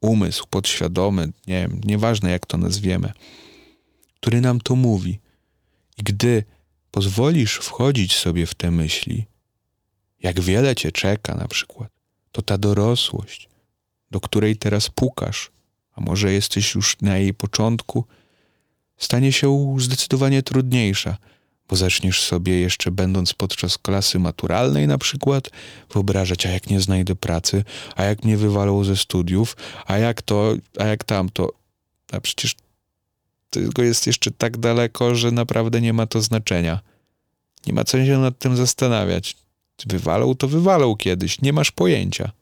umysł 0.00 0.46
podświadomy, 0.50 1.32
nie 1.46 1.60
wiem, 1.68 1.80
nieważne 1.84 2.30
jak 2.30 2.46
to 2.46 2.58
nazwiemy, 2.58 3.12
który 4.20 4.40
nam 4.40 4.60
to 4.60 4.76
mówi. 4.76 5.18
I 5.98 6.02
gdy 6.02 6.44
pozwolisz 6.90 7.54
wchodzić 7.56 8.16
sobie 8.16 8.46
w 8.46 8.54
te 8.54 8.70
myśli, 8.70 9.26
jak 10.20 10.40
wiele 10.40 10.74
cię 10.74 10.92
czeka 10.92 11.34
na 11.34 11.48
przykład, 11.48 11.90
to 12.32 12.42
ta 12.42 12.58
dorosłość, 12.58 13.48
do 14.10 14.20
której 14.20 14.56
teraz 14.56 14.88
pukasz, 14.90 15.50
a 15.94 16.00
może 16.00 16.32
jesteś 16.32 16.74
już 16.74 17.00
na 17.00 17.18
jej 17.18 17.34
początku, 17.34 18.04
stanie 18.96 19.32
się 19.32 19.76
zdecydowanie 19.78 20.42
trudniejsza, 20.42 21.16
bo 21.68 21.76
zaczniesz 21.76 22.22
sobie 22.22 22.60
jeszcze 22.60 22.90
będąc 22.90 23.34
podczas 23.34 23.78
klasy 23.78 24.18
maturalnej 24.18 24.86
na 24.86 24.98
przykład 24.98 25.50
wyobrażać, 25.92 26.46
a 26.46 26.50
jak 26.50 26.70
nie 26.70 26.80
znajdę 26.80 27.16
pracy, 27.16 27.64
a 27.96 28.04
jak 28.04 28.24
mnie 28.24 28.36
wywalą 28.36 28.84
ze 28.84 28.96
studiów, 28.96 29.56
a 29.86 29.98
jak 29.98 30.22
to, 30.22 30.54
a 30.78 30.84
jak 30.84 31.04
tamto. 31.04 31.52
A 32.12 32.20
przecież 32.20 32.56
tego 33.50 33.82
jest 33.82 34.06
jeszcze 34.06 34.30
tak 34.30 34.58
daleko, 34.58 35.14
że 35.14 35.30
naprawdę 35.30 35.80
nie 35.80 35.92
ma 35.92 36.06
to 36.06 36.22
znaczenia. 36.22 36.80
Nie 37.66 37.72
ma 37.72 37.84
co 37.84 38.04
się 38.04 38.18
nad 38.18 38.38
tym 38.38 38.56
zastanawiać. 38.56 39.36
Wywalą, 39.86 40.34
to 40.34 40.48
wywalą 40.48 40.96
kiedyś. 40.96 41.42
Nie 41.42 41.52
masz 41.52 41.70
pojęcia. 41.70 42.32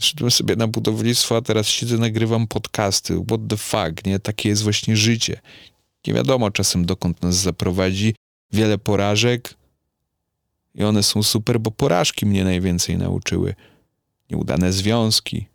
Szedłem 0.00 0.30
sobie 0.30 0.56
na 0.56 0.66
budownictwo, 0.66 1.36
a 1.36 1.42
teraz 1.42 1.66
siedzę, 1.66 1.98
nagrywam 1.98 2.46
podcasty. 2.46 3.24
What 3.26 3.40
the 3.48 3.56
fuck, 3.56 4.06
nie? 4.06 4.18
Takie 4.18 4.48
jest 4.48 4.62
właśnie 4.62 4.96
życie. 4.96 5.40
Nie 6.06 6.14
wiadomo 6.14 6.50
czasem 6.50 6.86
dokąd 6.86 7.22
nas 7.22 7.36
zaprowadzi. 7.36 8.14
Wiele 8.54 8.78
porażek 8.78 9.54
i 10.74 10.84
one 10.84 11.02
są 11.02 11.22
super, 11.22 11.60
bo 11.60 11.70
porażki 11.70 12.26
mnie 12.26 12.44
najwięcej 12.44 12.98
nauczyły. 12.98 13.54
Nieudane 14.30 14.72
związki. 14.72 15.46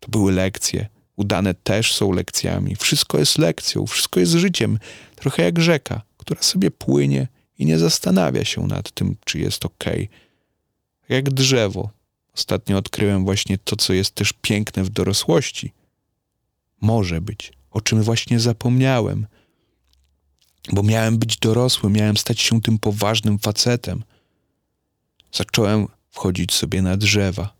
To 0.00 0.08
były 0.08 0.32
lekcje. 0.32 0.88
Udane 1.16 1.54
też 1.54 1.94
są 1.94 2.12
lekcjami. 2.12 2.76
Wszystko 2.76 3.18
jest 3.18 3.38
lekcją, 3.38 3.86
wszystko 3.86 4.20
jest 4.20 4.32
życiem. 4.32 4.78
Trochę 5.16 5.42
jak 5.42 5.60
rzeka, 5.60 6.02
która 6.16 6.42
sobie 6.42 6.70
płynie 6.70 7.28
i 7.58 7.66
nie 7.66 7.78
zastanawia 7.78 8.44
się 8.44 8.66
nad 8.66 8.90
tym, 8.90 9.16
czy 9.24 9.38
jest 9.38 9.64
ok. 9.64 9.84
Jak 11.08 11.30
drzewo. 11.30 11.90
Ostatnio 12.34 12.78
odkryłem 12.78 13.24
właśnie 13.24 13.58
to, 13.58 13.76
co 13.76 13.92
jest 13.92 14.14
też 14.14 14.32
piękne 14.42 14.84
w 14.84 14.90
dorosłości. 14.90 15.72
Może 16.80 17.20
być, 17.20 17.52
o 17.70 17.80
czym 17.80 18.02
właśnie 18.02 18.40
zapomniałem. 18.40 19.26
Bo 20.72 20.82
miałem 20.82 21.18
być 21.18 21.36
dorosły, 21.36 21.90
miałem 21.90 22.16
stać 22.16 22.40
się 22.40 22.60
tym 22.60 22.78
poważnym 22.78 23.38
facetem. 23.38 24.04
Zacząłem 25.32 25.86
wchodzić 26.10 26.52
sobie 26.52 26.82
na 26.82 26.96
drzewa. 26.96 27.54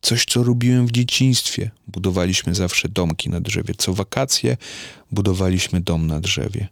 Coś, 0.00 0.24
co 0.24 0.42
robiłem 0.42 0.86
w 0.86 0.92
dzieciństwie. 0.92 1.70
Budowaliśmy 1.86 2.54
zawsze 2.54 2.88
domki 2.88 3.30
na 3.30 3.40
drzewie. 3.40 3.74
Co 3.78 3.94
wakacje 3.94 4.56
budowaliśmy 5.12 5.80
dom 5.80 6.06
na 6.06 6.20
drzewie. 6.20 6.68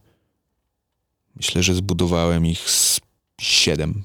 Myślę, 1.37 1.63
że 1.63 1.75
zbudowałem 1.75 2.47
ich 2.47 2.71
z 2.71 3.01
siedem. 3.41 4.03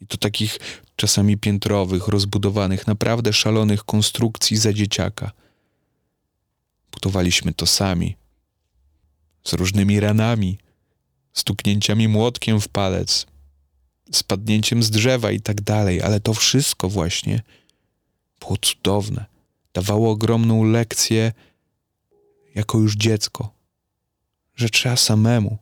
I 0.00 0.06
to 0.06 0.16
takich 0.16 0.58
czasami 0.96 1.36
piętrowych, 1.36 2.08
rozbudowanych, 2.08 2.86
naprawdę 2.86 3.32
szalonych 3.32 3.84
konstrukcji 3.84 4.56
za 4.56 4.72
dzieciaka. 4.72 5.32
Budowaliśmy 6.92 7.54
to 7.54 7.66
sami. 7.66 8.16
Z 9.46 9.52
różnymi 9.52 10.00
ranami, 10.00 10.58
stuknięciami 11.32 12.08
młotkiem 12.08 12.60
w 12.60 12.68
palec, 12.68 13.26
spadnięciem 14.12 14.82
z 14.82 14.90
drzewa 14.90 15.32
i 15.32 15.40
tak 15.40 15.60
dalej, 15.60 16.02
ale 16.02 16.20
to 16.20 16.34
wszystko 16.34 16.88
właśnie 16.88 17.42
było 18.40 18.56
cudowne. 18.56 19.24
Dawało 19.72 20.10
ogromną 20.10 20.64
lekcję 20.64 21.32
jako 22.54 22.78
już 22.78 22.94
dziecko, 22.96 23.54
że 24.56 24.68
trzeba 24.68 24.96
samemu 24.96 25.58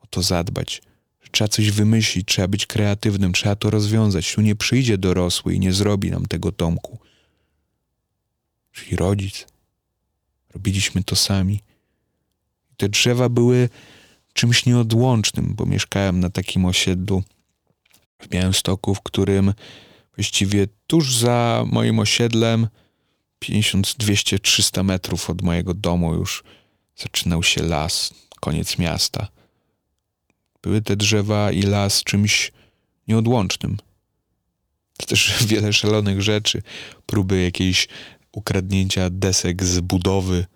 o 0.00 0.06
to 0.06 0.22
zadbać, 0.22 0.82
że 1.20 1.30
trzeba 1.30 1.48
coś 1.48 1.70
wymyślić, 1.70 2.28
trzeba 2.28 2.48
być 2.48 2.66
kreatywnym, 2.66 3.32
trzeba 3.32 3.56
to 3.56 3.70
rozwiązać. 3.70 4.34
Tu 4.34 4.40
nie 4.40 4.56
przyjdzie 4.56 4.98
dorosły 4.98 5.54
i 5.54 5.60
nie 5.60 5.72
zrobi 5.72 6.10
nam 6.10 6.26
tego 6.26 6.52
domku. 6.52 6.98
Czyli 8.72 8.96
rodzic. 8.96 9.46
Robiliśmy 10.54 11.04
to 11.04 11.16
sami. 11.16 11.60
Te 12.80 12.88
drzewa 12.88 13.28
były 13.28 13.68
czymś 14.32 14.66
nieodłącznym, 14.66 15.54
bo 15.54 15.66
mieszkałem 15.66 16.20
na 16.20 16.30
takim 16.30 16.64
osiedlu 16.64 17.22
w 18.18 18.28
Białymstoku, 18.28 18.94
w 18.94 19.02
którym 19.02 19.54
właściwie 20.16 20.66
tuż 20.86 21.16
za 21.16 21.64
moim 21.66 21.98
osiedlem, 21.98 22.68
50, 23.38 23.94
200, 23.98 24.38
300 24.38 24.82
metrów 24.82 25.30
od 25.30 25.42
mojego 25.42 25.74
domu 25.74 26.14
już 26.14 26.44
zaczynał 26.96 27.42
się 27.42 27.62
las, 27.62 28.14
koniec 28.40 28.78
miasta. 28.78 29.28
Były 30.62 30.82
te 30.82 30.96
drzewa 30.96 31.52
i 31.52 31.62
las 31.62 32.04
czymś 32.04 32.52
nieodłącznym. 33.08 33.76
To 34.96 35.06
też 35.06 35.34
wiele 35.46 35.72
szalonych 35.72 36.22
rzeczy, 36.22 36.62
próby 37.06 37.42
jakiejś 37.42 37.88
ukradnięcia 38.32 39.10
desek 39.10 39.64
z 39.64 39.80
budowy, 39.80 40.46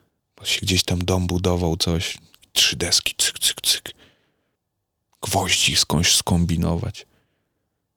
się 0.49 0.61
gdzieś 0.61 0.85
tam 0.85 1.05
dom 1.05 1.27
budował, 1.27 1.77
coś. 1.77 2.19
Trzy 2.53 2.77
deski, 2.77 3.15
cyk, 3.19 3.39
cyk, 3.39 3.61
cyk. 3.61 3.95
Gwoździ 5.23 5.77
skądś 5.77 6.15
skombinować. 6.15 7.07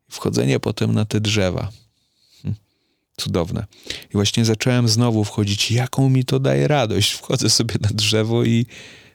Wchodzenie 0.09 0.59
potem 0.59 0.93
na 0.93 1.05
te 1.05 1.21
drzewa. 1.21 1.71
Hm, 2.41 2.55
cudowne. 3.17 3.65
I 4.09 4.13
właśnie 4.13 4.45
zacząłem 4.45 4.87
znowu 4.87 5.23
wchodzić, 5.23 5.71
jaką 5.71 6.09
mi 6.09 6.25
to 6.25 6.39
daje 6.39 6.67
radość. 6.67 7.11
Wchodzę 7.11 7.49
sobie 7.49 7.75
na 7.81 7.89
drzewo 7.89 8.43
i 8.43 8.65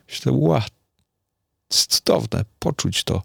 myślę, 0.08 0.32
ła, 0.32 0.64
cudowne, 1.68 2.44
poczuć 2.58 3.04
to. 3.04 3.22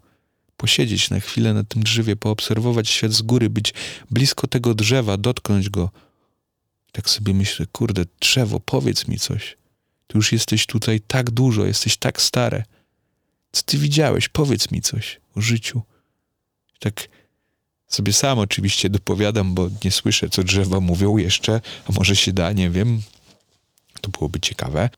Posiedzieć 0.58 1.10
na 1.10 1.20
chwilę 1.20 1.54
na 1.54 1.64
tym 1.64 1.84
drzewie, 1.84 2.16
poobserwować 2.16 2.90
świat 2.90 3.12
z 3.12 3.22
góry, 3.22 3.50
być 3.50 3.74
blisko 4.12 4.48
tego 4.48 4.74
drzewa, 4.74 5.18
dotknąć 5.18 5.70
go. 5.70 5.90
Tak 6.92 7.10
sobie 7.10 7.34
myślę, 7.34 7.66
kurde, 7.72 8.06
drzewo, 8.20 8.60
powiedz 8.60 9.08
mi 9.08 9.20
coś. 9.20 9.57
Ty 10.08 10.18
już 10.18 10.32
jesteś 10.32 10.66
tutaj 10.66 11.02
tak 11.02 11.32
dużo, 11.32 11.66
jesteś 11.66 11.98
tak 11.98 12.22
stare. 12.22 12.64
Co 13.52 13.64
ty 13.64 13.78
widziałeś? 13.78 14.30
Powiedz 14.30 14.72
mi 14.72 14.82
coś 14.82 15.20
o 15.36 15.42
życiu. 15.42 15.82
Tak 16.80 17.10
sobie 17.88 18.14
sam 18.14 18.40
oczywiście 18.40 18.90
dopowiadam, 18.90 19.56
bo 19.56 19.70
nie 19.84 19.92
słyszę, 19.92 20.30
co 20.30 20.44
drzewa 20.44 20.80
mówią 20.80 21.18
jeszcze, 21.18 21.62
a 21.90 21.92
może 21.92 22.16
się 22.16 22.34
da, 22.34 22.52
nie 22.52 22.70
wiem. 22.70 23.02
To 24.02 24.12
byłoby 24.12 24.40
ciekawe, 24.40 24.90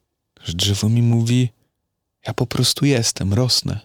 że 0.44 0.54
drzewo 0.54 0.90
mi 0.90 1.02
mówi: 1.02 1.50
Ja 2.28 2.34
po 2.34 2.48
prostu 2.48 2.86
jestem, 2.86 3.34
rosnę. 3.34 3.80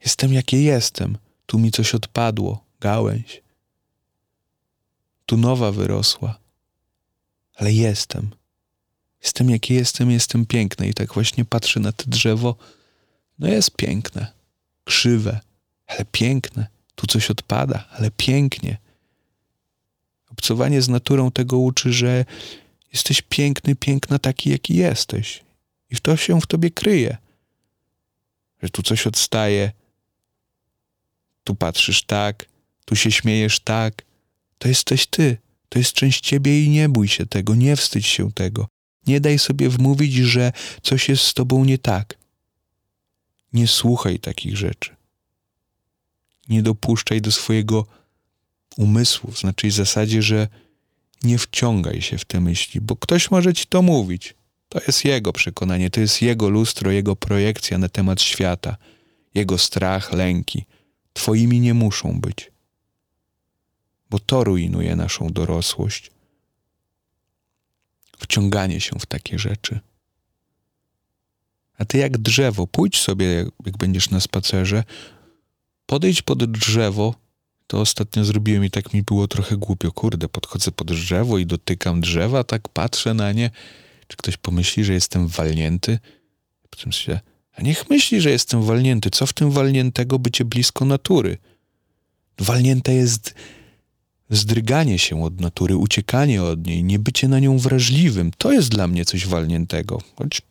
Jestem 0.00 0.32
jakie 0.32 0.62
jestem. 0.62 1.18
Tu 1.46 1.58
mi 1.58 1.70
coś 1.70 1.94
odpadło, 1.94 2.64
gałęź. 2.80 3.42
Tu 5.26 5.36
nowa 5.36 5.72
wyrosła, 5.72 6.38
ale 7.54 7.72
jestem. 7.72 8.30
Jestem 9.26 9.50
jakie 9.50 9.74
jestem, 9.74 10.10
jestem 10.10 10.46
piękny. 10.46 10.88
I 10.88 10.94
tak 10.94 11.14
właśnie 11.14 11.44
patrzę 11.44 11.80
na 11.80 11.92
to 11.92 12.04
drzewo. 12.06 12.56
No 13.38 13.48
jest 13.48 13.70
piękne, 13.76 14.32
krzywe, 14.84 15.40
ale 15.86 16.04
piękne 16.12 16.66
tu 16.94 17.06
coś 17.06 17.30
odpada, 17.30 17.88
ale 17.90 18.10
pięknie. 18.10 18.76
Obcowanie 20.30 20.82
z 20.82 20.88
naturą 20.88 21.30
tego 21.30 21.58
uczy, 21.58 21.92
że 21.92 22.24
jesteś 22.92 23.22
piękny, 23.22 23.76
piękna 23.76 24.18
taki, 24.18 24.50
jaki 24.50 24.76
jesteś. 24.76 25.44
I 25.90 25.96
to 25.96 26.16
się 26.16 26.40
w 26.40 26.46
tobie 26.46 26.70
kryje. 26.70 27.16
Że 28.62 28.70
tu 28.70 28.82
coś 28.82 29.06
odstaje, 29.06 29.72
tu 31.44 31.54
patrzysz 31.54 32.02
tak, 32.02 32.46
tu 32.84 32.96
się 32.96 33.12
śmiejesz 33.12 33.60
tak. 33.60 34.02
To 34.58 34.68
jesteś 34.68 35.06
ty, 35.06 35.36
to 35.68 35.78
jest 35.78 35.92
część 35.92 36.20
ciebie 36.20 36.64
i 36.64 36.68
nie 36.68 36.88
bój 36.88 37.08
się 37.08 37.26
tego, 37.26 37.54
nie 37.54 37.76
wstydź 37.76 38.06
się 38.06 38.32
tego. 38.32 38.75
Nie 39.06 39.20
daj 39.20 39.38
sobie 39.38 39.68
wmówić, 39.68 40.14
że 40.14 40.52
coś 40.82 41.08
jest 41.08 41.22
z 41.22 41.34
tobą 41.34 41.64
nie 41.64 41.78
tak. 41.78 42.18
Nie 43.52 43.66
słuchaj 43.66 44.18
takich 44.18 44.56
rzeczy 44.56 44.96
nie 46.48 46.62
dopuszczaj 46.62 47.20
do 47.20 47.32
swojego 47.32 47.86
umysłu, 48.76 49.32
znaczy 49.32 49.68
w 49.68 49.72
zasadzie, 49.72 50.22
że 50.22 50.48
nie 51.22 51.38
wciągaj 51.38 52.02
się 52.02 52.18
w 52.18 52.24
te 52.24 52.40
myśli, 52.40 52.80
bo 52.80 52.96
ktoś 52.96 53.30
może 53.30 53.54
ci 53.54 53.66
to 53.66 53.82
mówić. 53.82 54.34
To 54.68 54.80
jest 54.86 55.04
jego 55.04 55.32
przekonanie, 55.32 55.90
to 55.90 56.00
jest 56.00 56.22
jego 56.22 56.48
lustro, 56.48 56.90
jego 56.90 57.16
projekcja 57.16 57.78
na 57.78 57.88
temat 57.88 58.22
świata, 58.22 58.76
jego 59.34 59.58
strach, 59.58 60.12
lęki. 60.12 60.64
Twoimi 61.12 61.60
nie 61.60 61.74
muszą 61.74 62.20
być, 62.20 62.50
bo 64.10 64.18
to 64.18 64.44
rujnuje 64.44 64.96
naszą 64.96 65.28
dorosłość. 65.28 66.10
Wciąganie 68.18 68.80
się 68.80 68.98
w 68.98 69.06
takie 69.06 69.38
rzeczy. 69.38 69.80
A 71.78 71.84
ty 71.84 71.98
jak 71.98 72.18
drzewo, 72.18 72.66
pójdź 72.66 73.00
sobie, 73.00 73.46
jak 73.66 73.76
będziesz 73.76 74.10
na 74.10 74.20
spacerze, 74.20 74.84
Podejdź 75.86 76.22
pod 76.22 76.44
drzewo. 76.44 77.14
To 77.66 77.80
ostatnio 77.80 78.24
zrobiłem 78.24 78.64
i 78.64 78.70
tak 78.70 78.94
mi 78.94 79.02
było 79.02 79.28
trochę 79.28 79.56
głupio. 79.56 79.92
Kurde, 79.92 80.28
podchodzę 80.28 80.72
pod 80.72 80.92
drzewo 80.92 81.38
i 81.38 81.46
dotykam 81.46 82.00
drzewa, 82.00 82.44
tak 82.44 82.68
patrzę 82.68 83.14
na 83.14 83.32
nie. 83.32 83.50
Czy 84.08 84.16
ktoś 84.16 84.36
pomyśli, 84.36 84.84
że 84.84 84.92
jestem 84.92 85.28
walnięty? 85.28 85.98
Potem 86.70 86.92
się, 86.92 87.20
a 87.52 87.62
niech 87.62 87.90
myśli, 87.90 88.20
że 88.20 88.30
jestem 88.30 88.62
walnięty. 88.62 89.10
Co 89.10 89.26
w 89.26 89.32
tym 89.32 89.50
walniętego 89.50 90.18
bycie 90.18 90.44
blisko 90.44 90.84
natury? 90.84 91.38
Walnięte 92.38 92.94
jest 92.94 93.34
zdryganie 94.30 94.98
się 94.98 95.24
od 95.24 95.40
natury, 95.40 95.76
uciekanie 95.76 96.42
od 96.42 96.66
niej, 96.66 96.84
nie 96.84 96.98
bycie 96.98 97.28
na 97.28 97.38
nią 97.38 97.58
wrażliwym. 97.58 98.30
To 98.38 98.52
jest 98.52 98.68
dla 98.68 98.88
mnie 98.88 99.04
coś 99.04 99.26
walniętego. 99.26 100.02
Choć 100.16 100.42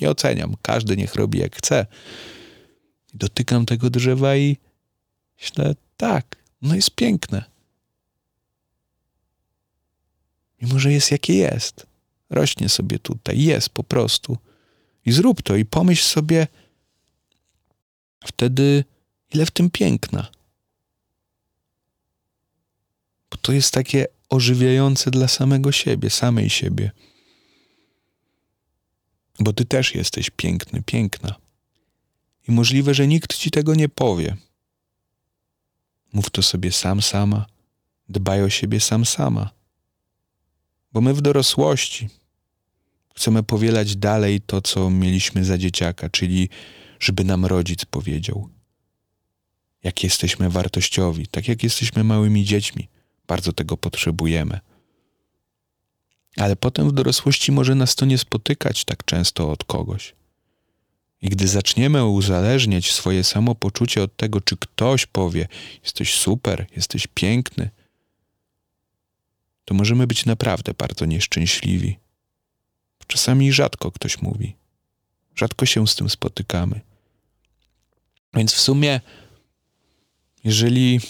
nie 0.00 0.10
oceniam. 0.10 0.56
Każdy 0.62 0.96
niech 0.96 1.14
robi 1.14 1.38
jak 1.38 1.56
chce. 1.56 1.86
Dotykam 3.14 3.66
tego 3.66 3.90
drzewa 3.90 4.36
i 4.36 4.56
Myślę, 5.40 5.74
tak, 5.96 6.36
no 6.62 6.74
jest 6.74 6.90
piękne. 6.90 7.44
Mimo, 10.62 10.78
że 10.78 10.92
jest 10.92 11.10
jakie 11.10 11.34
jest. 11.34 11.86
Rośnie 12.30 12.68
sobie 12.68 12.98
tutaj, 12.98 13.40
jest 13.42 13.68
po 13.68 13.84
prostu. 13.84 14.38
I 15.06 15.12
zrób 15.12 15.42
to 15.42 15.56
i 15.56 15.64
pomyśl 15.64 16.02
sobie 16.02 16.46
wtedy, 18.24 18.84
ile 19.34 19.46
w 19.46 19.50
tym 19.50 19.70
piękna. 19.70 20.30
Bo 23.30 23.36
to 23.36 23.52
jest 23.52 23.74
takie 23.74 24.06
ożywiające 24.28 25.10
dla 25.10 25.28
samego 25.28 25.72
siebie, 25.72 26.10
samej 26.10 26.50
siebie. 26.50 26.90
Bo 29.40 29.52
ty 29.52 29.64
też 29.64 29.94
jesteś 29.94 30.30
piękny, 30.30 30.82
piękna. 30.82 31.34
I 32.48 32.52
możliwe, 32.52 32.94
że 32.94 33.06
nikt 33.06 33.36
ci 33.36 33.50
tego 33.50 33.74
nie 33.74 33.88
powie. 33.88 34.36
Mów 36.12 36.30
to 36.30 36.42
sobie 36.42 36.72
sam 36.72 37.02
sama, 37.02 37.46
dbaj 38.08 38.42
o 38.42 38.50
siebie 38.50 38.80
sam 38.80 39.04
sama. 39.04 39.50
Bo 40.92 41.00
my 41.00 41.14
w 41.14 41.20
dorosłości 41.20 42.08
chcemy 43.14 43.42
powielać 43.42 43.96
dalej 43.96 44.40
to, 44.40 44.62
co 44.62 44.90
mieliśmy 44.90 45.44
za 45.44 45.58
dzieciaka, 45.58 46.08
czyli 46.08 46.48
żeby 47.00 47.24
nam 47.24 47.46
rodzic 47.46 47.84
powiedział, 47.84 48.48
jak 49.82 50.04
jesteśmy 50.04 50.50
wartościowi, 50.50 51.26
tak 51.26 51.48
jak 51.48 51.62
jesteśmy 51.62 52.04
małymi 52.04 52.44
dziećmi. 52.44 52.88
Bardzo 53.28 53.52
tego 53.52 53.76
potrzebujemy. 53.76 54.60
Ale 56.36 56.56
potem 56.56 56.88
w 56.88 56.92
dorosłości 56.92 57.52
może 57.52 57.74
nas 57.74 57.94
to 57.94 58.06
nie 58.06 58.18
spotykać 58.18 58.84
tak 58.84 59.04
często 59.04 59.50
od 59.50 59.64
kogoś. 59.64 60.14
I 61.22 61.28
gdy 61.28 61.48
zaczniemy 61.48 62.04
uzależniać 62.04 62.92
swoje 62.92 63.24
samopoczucie 63.24 64.02
od 64.02 64.16
tego, 64.16 64.40
czy 64.40 64.56
ktoś 64.56 65.06
powie: 65.06 65.48
Jesteś 65.84 66.14
super, 66.14 66.66
jesteś 66.76 67.06
piękny, 67.06 67.70
to 69.64 69.74
możemy 69.74 70.06
być 70.06 70.26
naprawdę 70.26 70.74
bardzo 70.74 71.04
nieszczęśliwi. 71.04 71.98
Czasami 73.06 73.52
rzadko 73.52 73.92
ktoś 73.92 74.22
mówi. 74.22 74.56
Rzadko 75.36 75.66
się 75.66 75.86
z 75.86 75.94
tym 75.94 76.10
spotykamy. 76.10 76.80
Więc 78.34 78.52
w 78.52 78.60
sumie, 78.60 79.00
jeżeli 80.44 81.00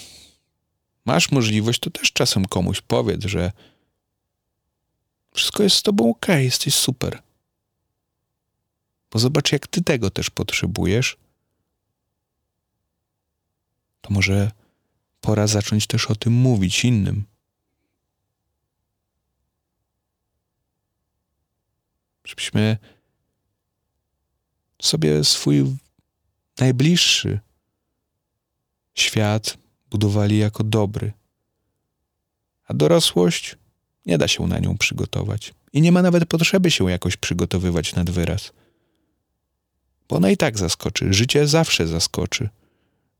masz 1.09 1.31
możliwość, 1.31 1.79
to 1.79 1.89
też 1.89 2.11
czasem 2.11 2.45
komuś 2.45 2.81
powiedz, 2.81 3.25
że 3.25 3.51
wszystko 5.33 5.63
jest 5.63 5.75
z 5.75 5.81
tobą 5.81 6.09
ok, 6.09 6.27
jesteś 6.27 6.75
super. 6.75 7.21
Bo 9.11 9.19
zobacz, 9.19 9.51
jak 9.51 9.67
ty 9.67 9.83
tego 9.83 10.09
też 10.09 10.29
potrzebujesz. 10.29 11.17
To 14.01 14.13
może 14.13 14.51
pora 15.21 15.47
zacząć 15.47 15.87
też 15.87 16.05
o 16.05 16.15
tym 16.15 16.33
mówić 16.33 16.85
innym. 16.85 17.25
Żebyśmy 22.25 22.77
sobie 24.81 25.23
swój 25.23 25.77
najbliższy 26.59 27.39
świat 28.95 29.68
budowali 29.89 30.37
jako 30.37 30.63
dobry. 30.63 31.13
A 32.67 32.73
dorosłość 32.73 33.55
nie 34.05 34.17
da 34.17 34.27
się 34.27 34.47
na 34.47 34.59
nią 34.59 34.77
przygotować. 34.77 35.53
I 35.73 35.81
nie 35.81 35.91
ma 35.91 36.01
nawet 36.01 36.25
potrzeby 36.25 36.71
się 36.71 36.91
jakoś 36.91 37.17
przygotowywać 37.17 37.95
nad 37.95 38.09
wyraz. 38.09 38.51
Bo 40.09 40.15
ona 40.15 40.29
i 40.29 40.37
tak 40.37 40.57
zaskoczy. 40.57 41.13
Życie 41.13 41.47
zawsze 41.47 41.87
zaskoczy. 41.87 42.49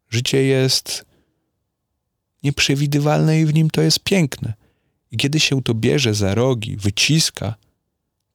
Życie 0.09 0.43
jest 0.43 1.05
nieprzewidywalne 2.43 3.39
i 3.39 3.45
w 3.45 3.53
nim 3.53 3.69
to 3.69 3.81
jest 3.81 3.99
piękne. 3.99 4.53
I 5.11 5.17
kiedy 5.17 5.39
się 5.39 5.61
to 5.61 5.73
bierze 5.73 6.13
za 6.13 6.35
rogi, 6.35 6.77
wyciska, 6.77 7.55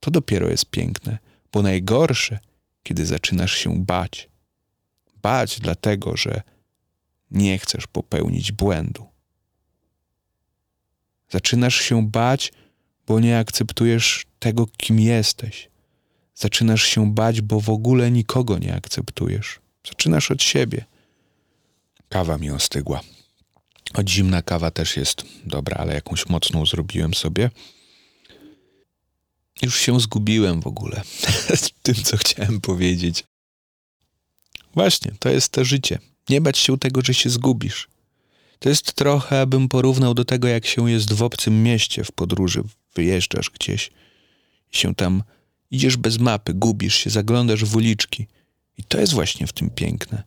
to 0.01 0.11
dopiero 0.11 0.49
jest 0.49 0.67
piękne, 0.67 1.19
bo 1.53 1.63
najgorsze, 1.63 2.39
kiedy 2.83 3.07
zaczynasz 3.07 3.55
się 3.55 3.85
bać. 3.85 4.29
Bać 5.23 5.61
dlatego, 5.61 6.17
że 6.17 6.43
nie 7.35 7.59
chcesz 7.59 7.87
popełnić 7.87 8.53
błędu. 8.53 9.07
Zaczynasz 11.31 11.81
się 11.81 12.09
bać, 12.09 12.53
bo 13.07 13.21
nie 13.21 13.39
akceptujesz 13.39 14.27
tego, 14.39 14.67
kim 14.67 15.01
jesteś. 15.01 15.69
Zaczynasz 16.35 16.83
się 16.83 17.15
bać, 17.15 17.41
bo 17.41 17.61
w 17.61 17.71
ogóle 17.71 18.11
nikogo 18.11 18.59
nie 18.59 18.75
akceptujesz. 18.75 19.61
Zaczynasz 19.87 20.31
od 20.31 20.43
siebie. 20.43 20.85
Kawa 22.09 22.39
mi 22.39 22.51
ostygła. 22.51 23.01
Od 23.95 24.09
zimna 24.09 24.43
kawa 24.43 24.71
też 24.71 24.97
jest 24.97 25.25
dobra, 25.47 25.77
ale 25.77 25.95
jakąś 25.95 26.29
mocną 26.29 26.67
zrobiłem 26.67 27.15
sobie. 27.15 27.51
Już 29.63 29.79
się 29.79 30.01
zgubiłem 30.01 30.61
w 30.61 30.67
ogóle 30.67 31.03
z 31.63 31.71
tym, 31.83 31.95
co 31.95 32.17
chciałem 32.17 32.61
powiedzieć. 32.61 33.25
Właśnie, 34.75 35.13
to 35.19 35.29
jest 35.29 35.49
to 35.49 35.65
życie. 35.65 35.99
Nie 36.29 36.41
bać 36.41 36.59
się 36.59 36.79
tego, 36.79 37.01
że 37.05 37.15
się 37.15 37.31
zgubisz. 37.31 37.89
To 38.59 38.69
jest 38.69 38.93
trochę, 38.93 39.41
abym 39.41 39.69
porównał 39.69 40.15
do 40.15 40.25
tego, 40.25 40.49
jak 40.49 40.67
się 40.67 40.91
jest 40.91 41.13
w 41.13 41.23
obcym 41.23 41.63
mieście 41.63 42.05
w 42.05 42.13
podróży. 42.13 42.63
Wyjeżdżasz 42.95 43.51
gdzieś 43.51 43.91
się 44.71 44.95
tam 44.95 45.23
idziesz 45.71 45.97
bez 45.97 46.19
mapy, 46.19 46.55
gubisz 46.55 46.95
się, 46.95 47.11
zaglądasz 47.11 47.65
w 47.65 47.77
uliczki. 47.77 48.27
I 48.79 48.85
to 48.85 49.01
jest 49.01 49.13
właśnie 49.13 49.47
w 49.47 49.53
tym 49.53 49.71
piękne. 49.71 50.23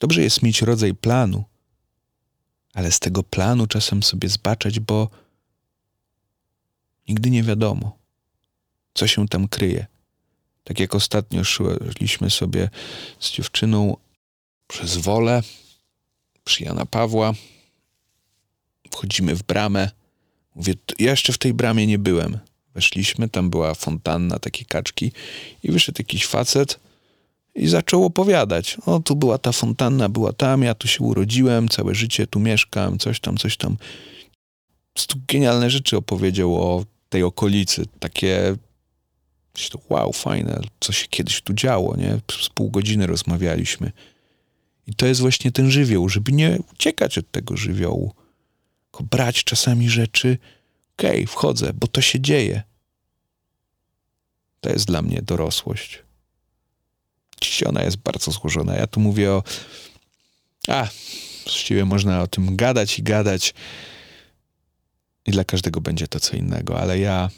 Dobrze 0.00 0.22
jest 0.22 0.42
mieć 0.42 0.62
rodzaj 0.62 0.94
planu, 0.94 1.44
ale 2.74 2.92
z 2.92 3.00
tego 3.00 3.22
planu 3.22 3.66
czasem 3.66 4.02
sobie 4.02 4.28
zbaczać, 4.28 4.80
bo 4.80 5.10
nigdy 7.08 7.30
nie 7.30 7.42
wiadomo, 7.42 7.98
co 8.94 9.06
się 9.06 9.28
tam 9.28 9.48
kryje. 9.48 9.86
Tak 10.64 10.80
jak 10.80 10.94
ostatnio 10.94 11.44
szliśmy 11.44 12.30
sobie 12.30 12.70
z 13.20 13.30
dziewczyną 13.32 13.96
przez 14.66 14.96
wolę 14.96 15.42
przy 16.44 16.64
Jana 16.64 16.86
Pawła. 16.86 17.32
Wchodzimy 18.90 19.34
w 19.34 19.42
bramę. 19.42 19.90
Mówię, 20.54 20.74
ja 20.98 21.10
jeszcze 21.10 21.32
w 21.32 21.38
tej 21.38 21.54
bramie 21.54 21.86
nie 21.86 21.98
byłem. 21.98 22.38
Weszliśmy, 22.74 23.28
tam 23.28 23.50
była 23.50 23.74
fontanna, 23.74 24.38
takie 24.38 24.64
kaczki 24.64 25.12
i 25.62 25.72
wyszedł 25.72 25.96
jakiś 26.00 26.26
facet 26.26 26.80
i 27.54 27.68
zaczął 27.68 28.04
opowiadać. 28.04 28.76
O, 28.86 29.00
tu 29.00 29.16
była 29.16 29.38
ta 29.38 29.52
fontanna, 29.52 30.08
była 30.08 30.32
tam, 30.32 30.62
ja 30.62 30.74
tu 30.74 30.88
się 30.88 31.04
urodziłem, 31.04 31.68
całe 31.68 31.94
życie 31.94 32.26
tu 32.26 32.40
mieszkam, 32.40 32.98
coś 32.98 33.20
tam, 33.20 33.36
coś 33.36 33.56
tam. 33.56 33.76
Tu 35.06 35.18
genialne 35.28 35.70
rzeczy 35.70 35.96
opowiedział 35.96 36.54
o 36.54 36.84
tej 37.08 37.22
okolicy, 37.22 37.86
takie 38.00 38.56
wow, 39.88 40.12
fajne, 40.12 40.60
co 40.80 40.92
się 40.92 41.06
kiedyś 41.08 41.40
tu 41.42 41.54
działo, 41.54 41.96
nie? 41.96 42.20
Z 42.42 42.48
pół 42.48 42.70
godziny 42.70 43.06
rozmawialiśmy. 43.06 43.92
I 44.86 44.94
to 44.94 45.06
jest 45.06 45.20
właśnie 45.20 45.52
ten 45.52 45.70
żywioł, 45.70 46.08
żeby 46.08 46.32
nie 46.32 46.58
uciekać 46.72 47.18
od 47.18 47.30
tego 47.30 47.56
żywiołu, 47.56 48.14
tylko 48.84 49.04
brać 49.04 49.44
czasami 49.44 49.90
rzeczy, 49.90 50.38
okej, 50.98 51.10
okay, 51.10 51.26
wchodzę, 51.26 51.72
bo 51.74 51.86
to 51.86 52.00
się 52.00 52.20
dzieje. 52.20 52.62
To 54.60 54.70
jest 54.70 54.86
dla 54.86 55.02
mnie 55.02 55.22
dorosłość. 55.22 56.02
Dziś 57.40 57.62
ona 57.62 57.82
jest 57.82 57.96
bardzo 57.96 58.30
złożona. 58.30 58.74
Ja 58.74 58.86
tu 58.86 59.00
mówię 59.00 59.32
o. 59.32 59.42
A, 60.68 60.88
właściwie 61.44 61.84
można 61.84 62.22
o 62.22 62.26
tym 62.26 62.56
gadać 62.56 62.98
i 62.98 63.02
gadać. 63.02 63.54
I 65.26 65.30
dla 65.30 65.44
każdego 65.44 65.80
będzie 65.80 66.08
to 66.08 66.20
co 66.20 66.36
innego, 66.36 66.80
ale 66.80 66.98
ja 66.98 67.30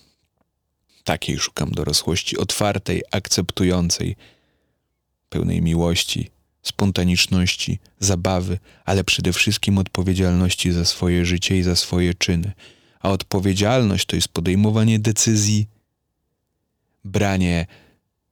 takiej 1.05 1.39
szukam 1.39 1.71
dorosłości, 1.71 2.39
otwartej, 2.39 3.03
akceptującej, 3.11 4.17
pełnej 5.29 5.63
miłości, 5.63 6.31
spontaniczności, 6.63 7.79
zabawy, 8.01 8.59
ale 8.85 9.05
przede 9.05 9.33
wszystkim 9.33 9.79
odpowiedzialności 9.79 10.73
za 10.73 10.85
swoje 10.85 11.25
życie 11.25 11.59
i 11.59 11.63
za 11.63 11.77
swoje 11.77 12.15
czyny. 12.15 12.53
A 13.01 13.11
odpowiedzialność 13.11 14.07
to 14.07 14.17
jest 14.17 14.29
podejmowanie 14.29 14.99
decyzji, 14.99 15.67
branie 17.05 17.67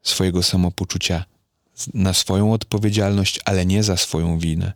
swojego 0.03 0.43
samopoczucia 0.43 1.25
na 1.95 2.13
swoją 2.15 2.53
odpowiedzialność, 2.53 3.41
ale 3.45 3.67
nie 3.67 3.83
za 3.83 3.97
swoją 3.97 4.39
winę. 4.39 4.73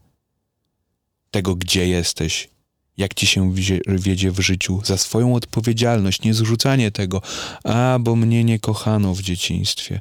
Tego, 1.30 1.56
gdzie 1.56 1.88
jesteś, 1.88 2.48
jak 2.96 3.14
ci 3.14 3.26
się 3.26 3.54
wiedzie 3.88 4.30
w 4.30 4.40
życiu, 4.40 4.80
za 4.84 4.96
swoją 4.96 5.34
odpowiedzialność, 5.34 6.22
nie 6.22 6.34
zrzucanie 6.34 6.90
tego, 6.90 7.22
a 7.64 7.98
bo 8.00 8.16
mnie 8.16 8.44
nie 8.44 8.58
kochano 8.58 9.14
w 9.14 9.22
dzieciństwie. 9.22 10.00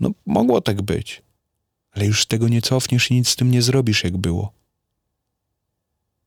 No, 0.00 0.10
mogło 0.26 0.60
tak 0.60 0.82
być 0.82 1.22
ale 1.92 2.06
już 2.06 2.26
tego 2.26 2.48
nie 2.48 2.62
cofniesz 2.62 3.10
i 3.10 3.14
nic 3.14 3.28
z 3.28 3.36
tym 3.36 3.50
nie 3.50 3.62
zrobisz, 3.62 4.04
jak 4.04 4.16
było. 4.16 4.52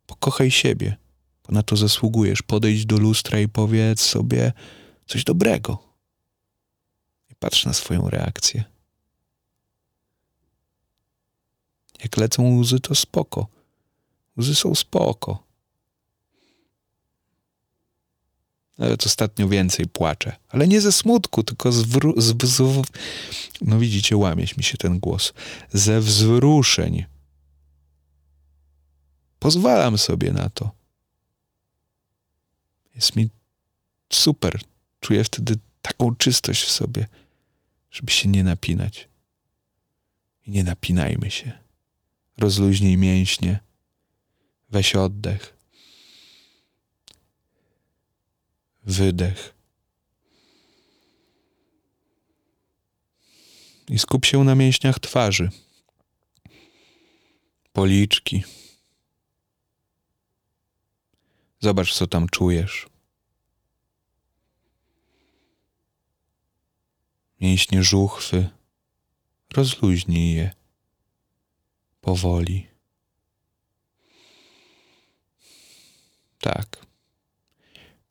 Pokochaj 0.05 0.51
siebie, 0.51 0.97
bo 1.43 1.53
na 1.53 1.63
to 1.63 1.75
zasługujesz. 1.75 2.41
Podejdź 2.41 2.85
do 2.85 2.97
lustra 2.97 3.39
i 3.39 3.47
powiedz 3.47 4.01
sobie 4.01 4.53
coś 5.05 5.23
dobrego. 5.23 5.83
I 7.29 7.35
patrz 7.35 7.65
na 7.65 7.73
swoją 7.73 8.09
reakcję. 8.09 8.63
Jak 12.03 12.17
lecą 12.17 12.57
łzy, 12.59 12.79
to 12.79 12.95
spoko. 12.95 13.47
Łzy 14.37 14.55
są 14.55 14.75
spoko. 14.75 15.43
Nawet 18.77 19.05
ostatnio 19.05 19.47
więcej 19.47 19.87
płaczę. 19.87 20.35
Ale 20.49 20.67
nie 20.67 20.81
ze 20.81 20.91
smutku, 20.91 21.43
tylko 21.43 21.71
z, 21.71 21.83
wru- 21.83 22.21
z, 22.21 22.91
No 23.61 23.79
widzicie, 23.79 24.17
łamie 24.17 24.45
mi 24.57 24.63
się 24.63 24.77
ten 24.77 24.99
głos. 24.99 25.33
Ze 25.73 26.01
wzruszeń. 26.01 27.05
Pozwalam 29.39 29.97
sobie 29.97 30.31
na 30.31 30.49
to. 30.49 30.71
Jest 32.95 33.15
mi 33.15 33.29
super. 34.13 34.59
Czuję 34.99 35.23
wtedy 35.23 35.55
taką 35.81 36.15
czystość 36.15 36.63
w 36.63 36.71
sobie, 36.71 37.07
żeby 37.91 38.11
się 38.11 38.29
nie 38.29 38.43
napinać. 38.43 39.07
I 40.45 40.51
nie 40.51 40.63
napinajmy 40.63 41.31
się. 41.31 41.51
Rozluźnij 42.37 42.97
mięśnie. 42.97 43.59
Weź 44.69 44.95
oddech. 44.95 45.52
Wydech. 48.83 49.53
I 53.89 53.99
skup 53.99 54.25
się 54.25 54.43
na 54.43 54.55
mięśniach 54.55 54.99
twarzy, 54.99 55.49
policzki. 57.73 58.43
Zobacz, 61.59 61.93
co 61.93 62.07
tam 62.07 62.29
czujesz. 62.29 62.87
Mięśnie 67.41 67.83
żuchwy, 67.83 68.49
rozluźnij 69.53 70.35
je. 70.35 70.51
Powoli. 72.01 72.67
Tak. 76.39 76.92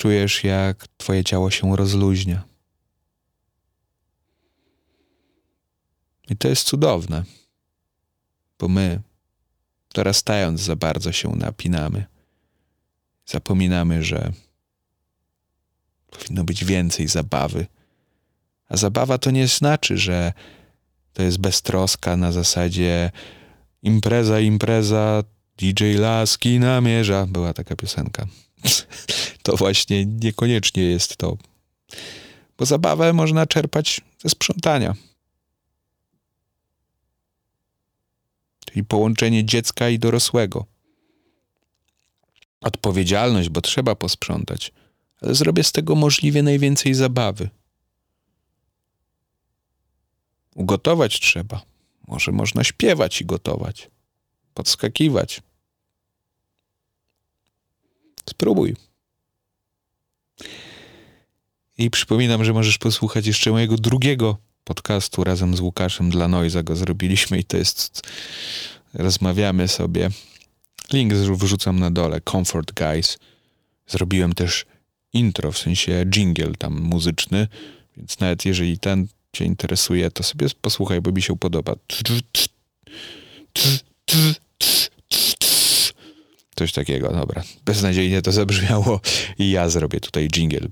Czujesz, 0.03 0.45
jak 0.45 0.89
twoje 0.97 1.25
ciało 1.25 1.51
się 1.51 1.77
rozluźnia. 1.77 2.43
I 6.29 6.37
to 6.37 6.49
jest 6.49 6.67
cudowne, 6.67 7.25
bo 8.59 8.69
my, 8.69 9.01
dorastając, 9.95 10.61
za 10.61 10.77
bardzo 10.77 11.13
się 11.13 11.29
napinamy. 11.29 12.05
Zapominamy, 13.27 14.03
że 14.03 14.33
powinno 16.11 16.45
być 16.45 16.65
więcej 16.65 17.09
zabawy. 17.09 17.67
A 18.69 18.77
zabawa 18.77 19.19
to 19.19 19.31
nie 19.31 19.49
znaczy, 19.49 19.99
że 19.99 20.33
to 21.13 21.23
jest 21.23 21.39
beztroska 21.39 22.17
na 22.17 22.33
zasadzie 22.33 23.11
impreza, 23.83 24.41
impreza, 24.41 25.23
DJ 25.59 25.95
Laski 25.95 26.59
namierza. 26.59 27.27
Była 27.27 27.53
taka 27.53 27.77
piosenka. 27.77 28.27
to 29.43 29.57
właśnie 29.57 30.07
niekoniecznie 30.07 30.83
jest 30.83 31.17
to. 31.17 31.37
Bo 32.59 32.67
zabawę 32.67 33.13
można 33.13 33.47
czerpać 33.47 34.01
ze 34.19 34.29
sprzątania. 34.29 34.95
Czyli 38.67 38.85
połączenie 38.85 39.45
dziecka 39.45 39.89
i 39.89 39.99
dorosłego. 39.99 40.67
Odpowiedzialność, 42.61 43.49
bo 43.49 43.61
trzeba 43.61 43.95
posprzątać, 43.95 44.73
ale 45.23 45.35
zrobię 45.35 45.65
z 45.65 45.73
tego 45.73 45.95
możliwie 45.95 46.43
najwięcej 46.43 46.95
zabawy. 46.95 47.51
Ugotować 50.55 51.21
trzeba. 51.21 51.63
Może 52.09 52.33
można 52.33 52.65
śpiewać 52.65 53.21
i 53.21 53.27
gotować, 53.27 53.91
podskakiwać. 54.55 55.43
Spróbuj. 58.31 58.77
I 61.79 61.91
przypominam, 61.91 62.45
że 62.45 62.53
możesz 62.53 62.79
posłuchać 62.79 63.27
jeszcze 63.27 63.51
mojego 63.51 63.77
drugiego 63.77 64.39
podcastu 64.65 65.25
razem 65.25 65.57
z 65.57 65.61
Łukaszem 65.61 66.11
dla 66.11 66.29
Noiza 66.29 66.63
go 66.63 66.77
zrobiliśmy 66.77 67.39
i 67.39 67.45
to 67.45 67.57
jest 67.57 68.09
rozmawiamy 68.95 69.69
sobie. 69.69 70.11
Link 70.93 71.15
wrzucam 71.15 71.81
na 71.81 71.91
dole. 71.91 72.21
Comfort 72.21 72.73
Guys. 72.73 73.19
Zrobiłem 73.87 74.33
też 74.33 74.67
intro, 75.13 75.53
w 75.53 75.59
sensie 75.59 76.05
jingle 76.07 76.55
tam 76.55 76.81
muzyczny, 76.81 77.49
więc 77.97 78.21
nawet 78.21 78.45
jeżeli 78.45 78.79
ten 78.79 79.09
cię 79.33 79.45
interesuje, 79.45 80.11
to 80.11 80.23
sobie 80.23 80.47
posłuchaj, 80.61 81.01
bo 81.01 81.13
mi 81.13 81.23
się 81.23 81.39
podoba. 81.39 81.75
Coś 86.63 86.73
takiego, 86.73 87.13
dobra. 87.13 87.43
Beznadziejnie 87.65 88.23
to 88.23 88.33
zabrzmiało 88.33 89.01
i 89.39 89.51
ja 89.51 89.69
zrobię 89.69 90.01
tutaj 90.01 90.29
jingle. 90.29 90.69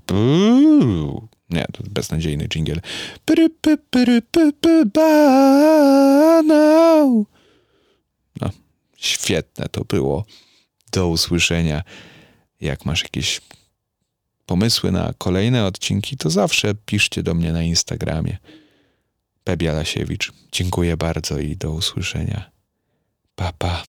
Nie, 1.49 1.65
to 1.73 1.83
beznadziejny 1.89 2.47
jingle. 2.47 2.81
No, 8.41 8.49
świetne 8.97 9.65
to 9.69 9.83
było. 9.83 10.25
Do 10.91 11.07
usłyszenia. 11.07 11.83
Jak 12.61 12.85
masz 12.85 13.03
jakieś 13.03 13.41
pomysły 14.45 14.91
na 14.91 15.13
kolejne 15.17 15.65
odcinki, 15.65 16.17
to 16.17 16.29
zawsze 16.29 16.75
piszcie 16.75 17.23
do 17.23 17.33
mnie 17.33 17.53
na 17.53 17.63
Instagramie. 17.63 18.37
Pebia 19.43 19.73
Lasiewicz. 19.73 20.31
Dziękuję 20.51 20.97
bardzo 20.97 21.39
i 21.39 21.57
do 21.57 21.71
usłyszenia. 21.71 22.51
Pa, 23.35 23.53
pa. 23.57 23.79